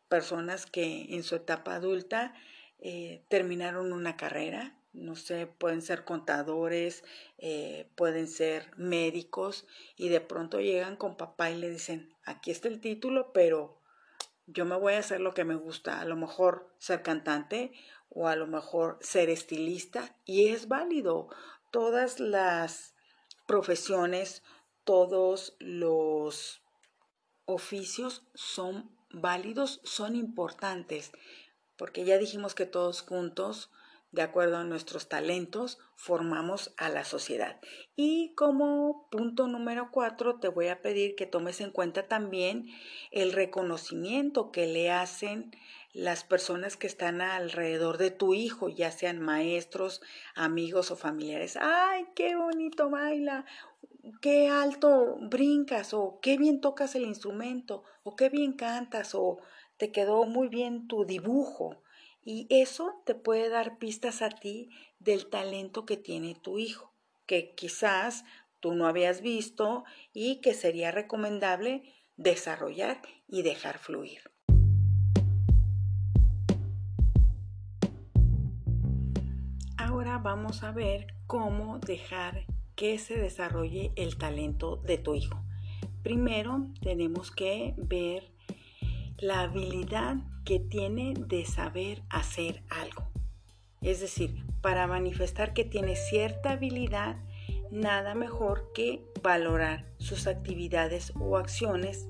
personas 0.07 0.65
que 0.65 1.13
en 1.15 1.23
su 1.23 1.35
etapa 1.35 1.75
adulta 1.75 2.33
eh, 2.79 3.23
terminaron 3.29 3.93
una 3.93 4.17
carrera? 4.17 4.77
No 4.91 5.15
sé, 5.15 5.47
pueden 5.47 5.81
ser 5.81 6.03
contadores, 6.03 7.03
eh, 7.37 7.89
pueden 7.95 8.27
ser 8.27 8.71
médicos 8.75 9.67
y 9.95 10.09
de 10.09 10.19
pronto 10.19 10.59
llegan 10.59 10.95
con 10.95 11.15
papá 11.15 11.51
y 11.51 11.57
le 11.57 11.69
dicen, 11.69 12.15
aquí 12.23 12.51
está 12.51 12.69
el 12.69 12.81
título, 12.81 13.31
pero 13.31 13.78
yo 14.53 14.65
me 14.65 14.75
voy 14.77 14.93
a 14.93 14.99
hacer 14.99 15.21
lo 15.21 15.33
que 15.33 15.45
me 15.45 15.55
gusta, 15.55 15.99
a 15.99 16.05
lo 16.05 16.15
mejor 16.15 16.73
ser 16.77 17.03
cantante 17.03 17.71
o 18.09 18.27
a 18.27 18.35
lo 18.35 18.47
mejor 18.47 18.97
ser 19.01 19.29
estilista 19.29 20.15
y 20.25 20.47
es 20.49 20.67
válido. 20.67 21.29
Todas 21.71 22.19
las 22.19 22.95
profesiones, 23.45 24.43
todos 24.83 25.55
los 25.59 26.61
oficios 27.45 28.23
son 28.33 28.91
válidos, 29.11 29.81
son 29.83 30.15
importantes, 30.15 31.11
porque 31.77 32.05
ya 32.05 32.17
dijimos 32.17 32.55
que 32.55 32.65
todos 32.65 33.01
juntos 33.01 33.71
de 34.11 34.21
acuerdo 34.23 34.57
a 34.57 34.63
nuestros 34.63 35.07
talentos, 35.07 35.77
formamos 35.95 36.73
a 36.77 36.89
la 36.89 37.03
sociedad. 37.03 37.59
Y 37.95 38.33
como 38.35 39.07
punto 39.11 39.47
número 39.47 39.89
cuatro, 39.91 40.39
te 40.39 40.47
voy 40.47 40.67
a 40.67 40.81
pedir 40.81 41.15
que 41.15 41.27
tomes 41.27 41.61
en 41.61 41.71
cuenta 41.71 42.07
también 42.07 42.67
el 43.11 43.33
reconocimiento 43.33 44.51
que 44.51 44.65
le 44.67 44.91
hacen 44.91 45.51
las 45.93 46.23
personas 46.23 46.77
que 46.77 46.87
están 46.87 47.21
alrededor 47.21 47.97
de 47.97 48.11
tu 48.11 48.33
hijo, 48.33 48.69
ya 48.69 48.91
sean 48.91 49.19
maestros, 49.19 50.01
amigos 50.35 50.91
o 50.91 50.95
familiares. 50.95 51.57
¡Ay, 51.59 52.05
qué 52.15 52.35
bonito 52.35 52.89
baila! 52.89 53.45
¡Qué 54.21 54.47
alto 54.49 55.17
brincas! 55.19 55.93
o 55.93 56.19
qué 56.21 56.37
bien 56.37 56.61
tocas 56.61 56.95
el 56.95 57.03
instrumento! 57.03 57.83
o 58.03 58.15
qué 58.15 58.29
bien 58.29 58.53
cantas! 58.53 59.13
o 59.13 59.39
te 59.77 59.91
quedó 59.91 60.25
muy 60.25 60.47
bien 60.47 60.87
tu 60.87 61.05
dibujo. 61.05 61.81
Y 62.23 62.47
eso 62.49 63.01
te 63.05 63.15
puede 63.15 63.49
dar 63.49 63.77
pistas 63.77 64.21
a 64.21 64.29
ti 64.29 64.69
del 64.99 65.27
talento 65.29 65.85
que 65.85 65.97
tiene 65.97 66.35
tu 66.35 66.57
hijo, 66.59 66.93
que 67.25 67.55
quizás 67.55 68.25
tú 68.59 68.73
no 68.73 68.87
habías 68.87 69.21
visto 69.21 69.83
y 70.13 70.41
que 70.41 70.53
sería 70.53 70.91
recomendable 70.91 71.83
desarrollar 72.17 73.01
y 73.27 73.41
dejar 73.41 73.79
fluir. 73.79 74.21
Ahora 79.77 80.17
vamos 80.17 80.63
a 80.63 80.71
ver 80.71 81.07
cómo 81.25 81.79
dejar 81.79 82.45
que 82.75 82.99
se 82.99 83.17
desarrolle 83.17 83.91
el 83.95 84.17
talento 84.17 84.77
de 84.77 84.97
tu 84.97 85.15
hijo. 85.15 85.41
Primero 86.03 86.67
tenemos 86.81 87.31
que 87.31 87.73
ver 87.77 88.31
la 89.17 89.41
habilidad 89.41 90.15
que 90.45 90.59
tiene 90.59 91.13
de 91.15 91.45
saber 91.45 92.03
hacer 92.09 92.63
algo. 92.69 93.09
Es 93.81 94.01
decir, 94.01 94.43
para 94.61 94.87
manifestar 94.87 95.53
que 95.53 95.63
tiene 95.63 95.95
cierta 95.95 96.51
habilidad, 96.51 97.17
nada 97.71 98.15
mejor 98.15 98.71
que 98.73 99.05
valorar 99.21 99.85
sus 99.97 100.27
actividades 100.27 101.13
o 101.19 101.37
acciones 101.37 102.07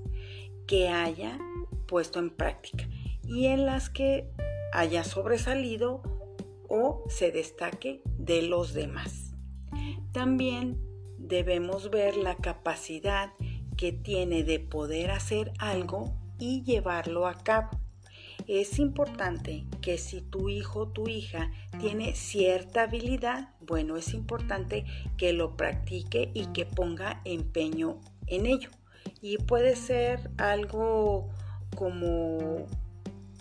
que 0.67 0.89
haya 0.89 1.37
puesto 1.87 2.19
en 2.19 2.29
práctica 2.29 2.87
y 3.23 3.47
en 3.47 3.65
las 3.65 3.89
que 3.89 4.29
haya 4.71 5.03
sobresalido 5.03 6.01
o 6.67 7.03
se 7.09 7.31
destaque 7.31 8.01
de 8.17 8.43
los 8.43 8.73
demás. 8.73 9.35
También 10.11 10.79
debemos 11.17 11.89
ver 11.89 12.15
la 12.15 12.35
capacidad 12.35 13.33
que 13.77 13.91
tiene 13.91 14.43
de 14.43 14.59
poder 14.59 15.11
hacer 15.11 15.51
algo 15.59 16.13
y 16.37 16.63
llevarlo 16.63 17.27
a 17.27 17.35
cabo. 17.35 17.69
Es 18.49 18.79
importante 18.79 19.63
que 19.79 19.99
si 19.99 20.21
tu 20.21 20.49
hijo 20.49 20.79
o 20.79 20.87
tu 20.87 21.07
hija 21.07 21.51
tiene 21.79 22.15
cierta 22.15 22.81
habilidad, 22.81 23.49
bueno, 23.61 23.95
es 23.95 24.15
importante 24.15 24.85
que 25.17 25.33
lo 25.33 25.55
practique 25.55 26.31
y 26.33 26.47
que 26.47 26.65
ponga 26.65 27.21
empeño 27.25 27.99
en 28.25 28.47
ello. 28.47 28.71
Y 29.21 29.37
puede 29.37 29.75
ser 29.75 30.31
algo 30.39 31.29
como 31.75 32.65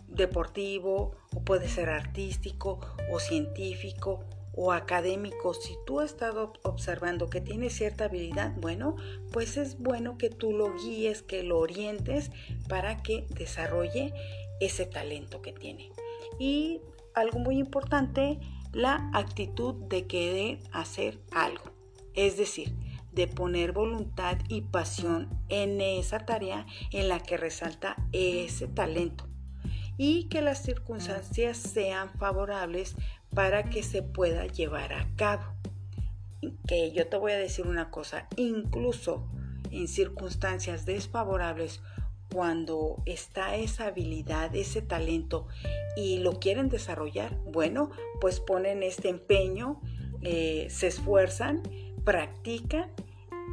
deportivo 0.09 1.13
o 1.35 1.41
puede 1.43 1.69
ser 1.69 1.89
artístico 1.89 2.79
o 3.11 3.19
científico 3.19 4.27
o 4.61 4.73
académico, 4.73 5.55
si 5.55 5.77
tú 5.87 6.01
has 6.01 6.11
estado 6.11 6.53
observando 6.65 7.31
que 7.31 7.41
tiene 7.41 7.71
cierta 7.71 8.07
habilidad, 8.07 8.53
bueno, 8.57 8.97
pues 9.31 9.57
es 9.57 9.79
bueno 9.79 10.19
que 10.19 10.31
tú 10.31 10.53
lo 10.53 10.75
guíes, 10.75 11.23
que 11.23 11.45
lo 11.45 11.61
orientes 11.61 12.33
para 12.69 13.01
que 13.01 13.25
desarrolle 13.31 14.13
ese 14.59 14.85
talento 14.85 15.43
que 15.43 15.53
tiene. 15.53 15.93
Y 16.41 16.81
algo 17.15 17.39
muy 17.39 17.57
importante, 17.57 18.41
la 18.73 19.09
actitud 19.15 19.75
de 19.75 20.09
querer 20.09 20.59
hacer 20.73 21.21
algo. 21.31 21.71
Es 22.15 22.37
decir, 22.37 22.75
de 23.13 23.29
poner 23.29 23.71
voluntad 23.71 24.39
y 24.49 24.63
pasión 24.63 25.29
en 25.49 25.81
esa 25.81 26.27
tarea 26.27 26.67
en 26.91 27.09
la 27.09 27.21
que 27.21 27.37
resalta 27.37 27.95
ese 28.11 28.67
talento 28.67 29.29
y 29.99 30.29
que 30.29 30.41
las 30.41 30.63
circunstancias 30.63 31.59
sean 31.59 32.11
favorables 32.15 32.95
para 33.35 33.65
que 33.65 33.83
se 33.83 34.03
pueda 34.03 34.47
llevar 34.47 34.93
a 34.93 35.09
cabo. 35.17 35.45
Que 36.67 36.93
yo 36.93 37.07
te 37.09 37.17
voy 37.17 37.33
a 37.33 37.39
decir 37.39 37.67
una 37.67 37.91
cosa, 37.91 38.29
incluso 38.37 39.27
en 39.71 39.89
circunstancias 39.89 40.87
desfavorables, 40.87 41.81
cuando 42.33 43.03
está 43.07 43.57
esa 43.57 43.87
habilidad, 43.87 44.55
ese 44.55 44.83
talento 44.83 45.47
y 45.97 46.19
lo 46.19 46.39
quieren 46.39 46.69
desarrollar, 46.69 47.37
bueno, 47.47 47.91
pues 48.21 48.41
ponen 48.41 48.83
este 48.83 49.09
empeño, 49.09 49.81
eh, 50.21 50.67
se 50.71 50.89
esfuerzan, 50.89 51.63
practican 52.05 52.91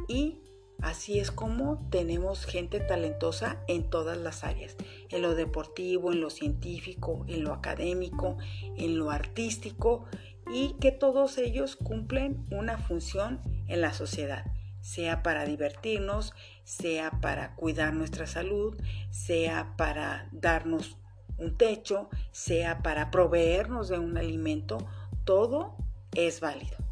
y 0.08 0.38
así 0.82 1.18
es 1.18 1.30
como 1.30 1.86
tenemos 1.90 2.44
gente 2.44 2.80
talentosa 2.80 3.62
en 3.68 3.88
todas 3.88 4.18
las 4.18 4.44
áreas, 4.44 4.76
en 5.10 5.22
lo 5.22 5.34
deportivo, 5.34 6.12
en 6.12 6.20
lo 6.20 6.30
científico, 6.30 7.24
en 7.28 7.44
lo 7.44 7.52
académico, 7.52 8.36
en 8.76 8.98
lo 8.98 9.10
artístico 9.10 10.04
y 10.52 10.76
que 10.80 10.92
todos 10.92 11.38
ellos 11.38 11.76
cumplen 11.76 12.46
una 12.50 12.78
función 12.78 13.40
en 13.68 13.80
la 13.80 13.92
sociedad 13.92 14.44
sea 14.86 15.24
para 15.24 15.44
divertirnos, 15.44 16.32
sea 16.62 17.10
para 17.20 17.56
cuidar 17.56 17.92
nuestra 17.92 18.28
salud, 18.28 18.80
sea 19.10 19.74
para 19.76 20.28
darnos 20.30 20.96
un 21.38 21.56
techo, 21.56 22.08
sea 22.30 22.84
para 22.84 23.10
proveernos 23.10 23.88
de 23.88 23.98
un 23.98 24.16
alimento, 24.16 24.78
todo 25.24 25.76
es 26.14 26.38
válido. 26.38 26.85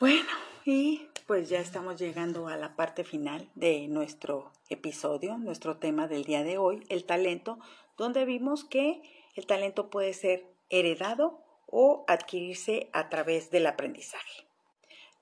Bueno, 0.00 0.28
y 0.64 1.06
pues 1.28 1.48
ya 1.48 1.60
estamos 1.60 2.00
llegando 2.00 2.48
a 2.48 2.56
la 2.56 2.74
parte 2.74 3.04
final 3.04 3.48
de 3.54 3.86
nuestro 3.86 4.50
episodio, 4.68 5.38
nuestro 5.38 5.76
tema 5.76 6.08
del 6.08 6.24
día 6.24 6.42
de 6.42 6.58
hoy, 6.58 6.84
el 6.88 7.04
talento, 7.04 7.60
donde 7.96 8.24
vimos 8.24 8.64
que 8.64 9.02
el 9.36 9.46
talento 9.46 9.90
puede 9.90 10.12
ser 10.12 10.46
heredado 10.68 11.38
o 11.68 12.04
adquirirse 12.08 12.90
a 12.92 13.08
través 13.08 13.52
del 13.52 13.68
aprendizaje. 13.68 14.48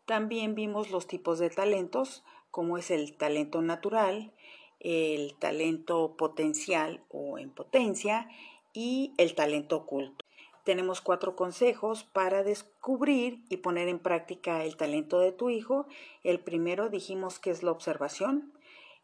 También 0.06 0.54
vimos 0.54 0.90
los 0.90 1.06
tipos 1.06 1.38
de 1.38 1.50
talentos, 1.50 2.24
como 2.50 2.78
es 2.78 2.90
el 2.90 3.14
talento 3.18 3.60
natural, 3.60 4.32
el 4.80 5.34
talento 5.38 6.16
potencial 6.16 7.04
o 7.10 7.38
en 7.38 7.50
potencia 7.50 8.26
y 8.72 9.12
el 9.18 9.34
talento 9.34 9.76
oculto. 9.76 10.24
Tenemos 10.64 11.00
cuatro 11.00 11.34
consejos 11.34 12.04
para 12.04 12.44
descubrir 12.44 13.44
y 13.48 13.56
poner 13.56 13.88
en 13.88 13.98
práctica 13.98 14.64
el 14.64 14.76
talento 14.76 15.18
de 15.18 15.32
tu 15.32 15.50
hijo. 15.50 15.86
El 16.22 16.38
primero 16.38 16.88
dijimos 16.88 17.40
que 17.40 17.50
es 17.50 17.62
la 17.62 17.72
observación. 17.72 18.52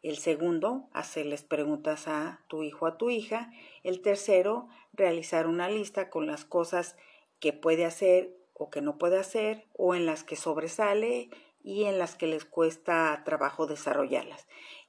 El 0.01 0.17
segundo, 0.17 0.87
hacerles 0.93 1.43
preguntas 1.43 2.07
a 2.07 2.39
tu 2.47 2.63
hijo 2.63 2.87
a 2.87 2.97
tu 2.97 3.09
hija. 3.09 3.51
El 3.83 4.01
tercero, 4.01 4.69
realizar 4.93 5.47
una 5.47 5.69
lista 5.69 6.09
con 6.09 6.27
las 6.27 6.45
cosas 6.45 6.95
que 7.41 7.51
puede 7.51 7.85
hacer 7.85 8.39
o 8.53 8.69
que 8.69 8.81
no 8.81 8.97
puede 8.97 9.17
hacer, 9.17 9.65
o 9.73 9.95
en 9.95 10.05
las 10.05 10.23
que 10.23 10.35
sobresale 10.35 11.29
y 11.63 11.85
en 11.85 11.97
las 11.97 12.15
que 12.15 12.27
les 12.27 12.43
cuesta 12.43 13.21
trabajo 13.25 13.67
desarrollarlas. 13.67 14.47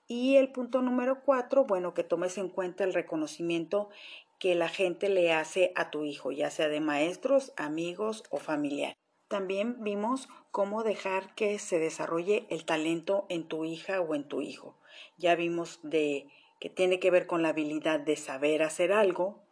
Y 0.09 0.37
el 0.37 0.51
punto 0.51 0.83
número 0.83 1.23
cuatro, 1.25 1.65
bueno, 1.65 1.95
que 1.95 2.03
tomes 2.03 2.37
en 2.37 2.49
cuenta 2.49 2.83
el 2.83 2.93
reconocimiento 2.93 3.91
que 4.41 4.55
la 4.55 4.69
gente 4.69 5.11
le 5.11 5.33
hace 5.33 5.71
a 5.77 5.91
tu 5.91 6.05
hijo, 6.05 6.33
ya 6.33 6.51
sea 6.51 6.69
de 6.69 6.81
maestros, 6.81 7.53
amigos 7.57 8.25
o 8.31 8.39
familiar. 8.39 8.95
También 9.29 9.77
vimos 9.85 10.29
cómo 10.51 10.83
dejar 10.83 11.35
que 11.35 11.59
se 11.61 11.79
desarrolle 11.79 12.47
el 12.49 12.65
talento 12.65 13.27
en 13.29 13.47
tu 13.47 13.65
hija 13.65 14.01
o 14.01 14.15
en 14.15 14.27
tu 14.27 14.41
hijo. 14.41 14.75
Ya 15.19 15.37
vimos 15.37 15.79
de 15.83 16.27
que 16.59 16.71
tiene 16.71 16.99
que 16.99 17.11
ver 17.11 17.27
con 17.27 17.43
la 17.43 17.51
habilidad 17.51 18.01
de 18.01 18.17
saber 18.17 18.63
hacer 18.63 18.93
algo, 18.93 19.45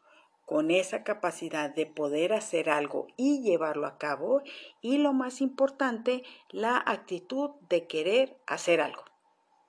con 0.47 0.71
esa 0.71 1.05
capacidad 1.05 1.69
de 1.69 1.85
poder 1.85 2.33
hacer 2.33 2.71
algo 2.71 3.09
y 3.19 3.43
llevarlo 3.43 3.87
a 3.87 3.99
cabo 3.99 4.43
y 4.81 4.97
lo 4.97 5.13
más 5.13 5.43
importante, 5.43 6.25
la 6.49 6.79
actitud 6.79 7.51
de 7.69 7.87
querer 7.87 8.39
hacer 8.47 8.81
algo. 8.81 9.05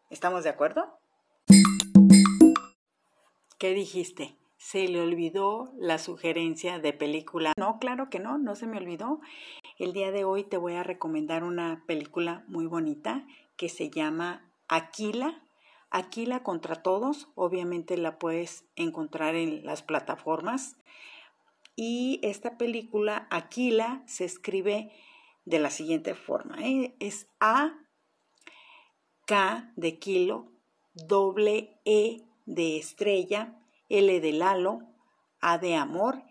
¿Estamos 0.09 0.45
de 0.45 0.49
acuerdo? 0.51 0.97
¿Qué 3.57 3.73
dijiste? 3.73 4.39
¿Se 4.59 4.87
le 4.87 5.01
olvidó 5.01 5.73
la 5.79 5.97
sugerencia 5.97 6.77
de 6.77 6.93
película? 6.93 7.53
No, 7.57 7.79
claro 7.79 8.11
que 8.11 8.19
no, 8.19 8.37
no 8.37 8.55
se 8.55 8.67
me 8.67 8.77
olvidó. 8.77 9.19
El 9.79 9.93
día 9.93 10.11
de 10.11 10.25
hoy 10.25 10.43
te 10.43 10.57
voy 10.57 10.75
a 10.75 10.83
recomendar 10.83 11.43
una 11.43 11.83
película 11.87 12.43
muy 12.47 12.67
bonita 12.67 13.25
que 13.57 13.69
se 13.69 13.89
llama 13.89 14.51
Aquila 14.67 15.41
Aquila 15.91 16.43
contra 16.43 16.83
todos, 16.83 17.29
obviamente 17.33 17.97
la 17.97 18.19
puedes 18.19 18.63
encontrar 18.75 19.35
en 19.35 19.65
las 19.65 19.81
plataformas. 19.81 20.77
Y 21.75 22.19
esta 22.21 22.57
película, 22.57 23.27
Aquila, 23.31 24.03
se 24.05 24.25
escribe 24.25 24.91
de 25.45 25.59
la 25.59 25.71
siguiente 25.71 26.13
forma. 26.13 26.57
¿eh? 26.59 26.93
Es 26.99 27.27
A, 27.39 27.73
K 29.25 29.71
de 29.75 29.97
kilo, 29.97 30.51
doble 30.93 31.79
E 31.85 32.23
de 32.45 32.77
estrella, 32.77 33.58
L 33.89 34.21
de 34.21 34.33
Lalo, 34.33 34.83
A 35.41 35.57
de 35.57 35.75
amor 35.75 36.21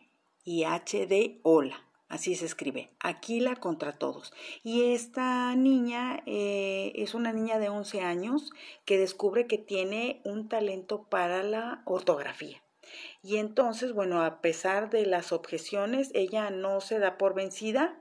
y 0.44 0.64
H 0.64 1.06
de 1.06 1.40
hola. 1.42 1.84
Así 2.08 2.36
se 2.36 2.46
escribe, 2.46 2.90
Aquila 3.00 3.56
contra 3.56 3.98
todos. 3.98 4.32
Y 4.62 4.92
esta 4.92 5.54
niña 5.56 6.22
eh, 6.24 6.92
es 6.94 7.14
una 7.14 7.32
niña 7.32 7.58
de 7.58 7.68
11 7.68 8.00
años 8.00 8.52
que 8.86 8.96
descubre 8.96 9.46
que 9.46 9.58
tiene 9.58 10.22
un 10.24 10.48
talento 10.48 11.02
para 11.10 11.42
la 11.42 11.82
ortografía. 11.84 12.62
Y 13.22 13.36
entonces, 13.36 13.92
bueno, 13.92 14.22
a 14.22 14.40
pesar 14.40 14.88
de 14.88 15.04
las 15.04 15.32
objeciones, 15.32 16.10
ella 16.14 16.48
no 16.50 16.80
se 16.80 16.98
da 16.98 17.18
por 17.18 17.34
vencida 17.34 18.00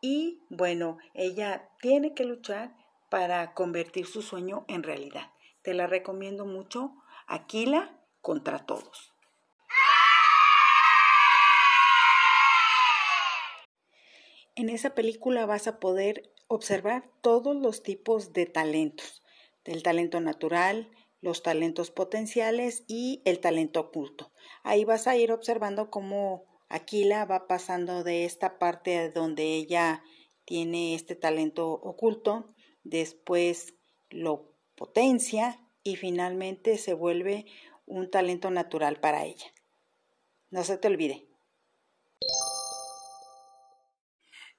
y, 0.00 0.40
bueno, 0.48 0.98
ella 1.14 1.68
tiene 1.80 2.14
que 2.14 2.24
luchar 2.24 2.74
para 3.10 3.54
convertir 3.54 4.06
su 4.06 4.22
sueño 4.22 4.64
en 4.66 4.82
realidad. 4.82 5.30
Te 5.62 5.74
la 5.74 5.86
recomiendo 5.86 6.44
mucho, 6.44 6.92
Aquila 7.26 7.97
contra 8.20 8.66
todos. 8.66 9.12
En 14.54 14.70
esa 14.70 14.94
película 14.94 15.46
vas 15.46 15.68
a 15.68 15.78
poder 15.78 16.32
observar 16.48 17.10
todos 17.20 17.54
los 17.54 17.82
tipos 17.84 18.32
de 18.32 18.46
talentos, 18.46 19.22
del 19.64 19.84
talento 19.84 20.20
natural, 20.20 20.90
los 21.20 21.42
talentos 21.42 21.90
potenciales 21.90 22.84
y 22.88 23.22
el 23.24 23.38
talento 23.38 23.80
oculto. 23.80 24.32
Ahí 24.64 24.84
vas 24.84 25.06
a 25.06 25.16
ir 25.16 25.30
observando 25.30 25.90
cómo 25.90 26.46
Aquila 26.68 27.24
va 27.24 27.46
pasando 27.46 28.02
de 28.02 28.24
esta 28.24 28.58
parte 28.58 29.10
donde 29.10 29.54
ella 29.54 30.02
tiene 30.44 30.94
este 30.94 31.14
talento 31.14 31.70
oculto, 31.70 32.54
después 32.82 33.74
lo 34.10 34.54
potencia 34.74 35.60
y 35.82 35.96
finalmente 35.96 36.78
se 36.78 36.94
vuelve 36.94 37.46
un 37.88 38.10
talento 38.10 38.50
natural 38.50 39.00
para 39.00 39.24
ella. 39.24 39.46
No 40.50 40.64
se 40.64 40.78
te 40.78 40.88
olvide, 40.88 41.28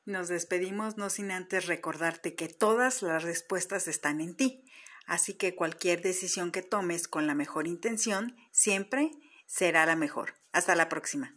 Nos 0.10 0.28
despedimos 0.28 0.98
no 0.98 1.12
sin 1.12 1.30
antes 1.30 1.68
recordarte 1.68 2.34
que 2.34 2.48
todas 2.48 3.04
las 3.04 3.22
respuestas 3.22 3.88
están 3.88 4.22
en 4.22 4.36
ti, 4.36 4.66
así 5.06 5.36
que 5.36 5.54
cualquier 5.54 6.02
decisión 6.02 6.52
que 6.52 6.64
tomes 6.64 7.08
con 7.08 7.28
la 7.28 7.36
mejor 7.36 7.68
intención 7.68 8.36
siempre 8.52 9.12
será 9.46 9.86
la 9.86 9.96
mejor. 9.96 10.34
Hasta 10.52 10.74
la 10.74 10.90
próxima. 10.90 11.36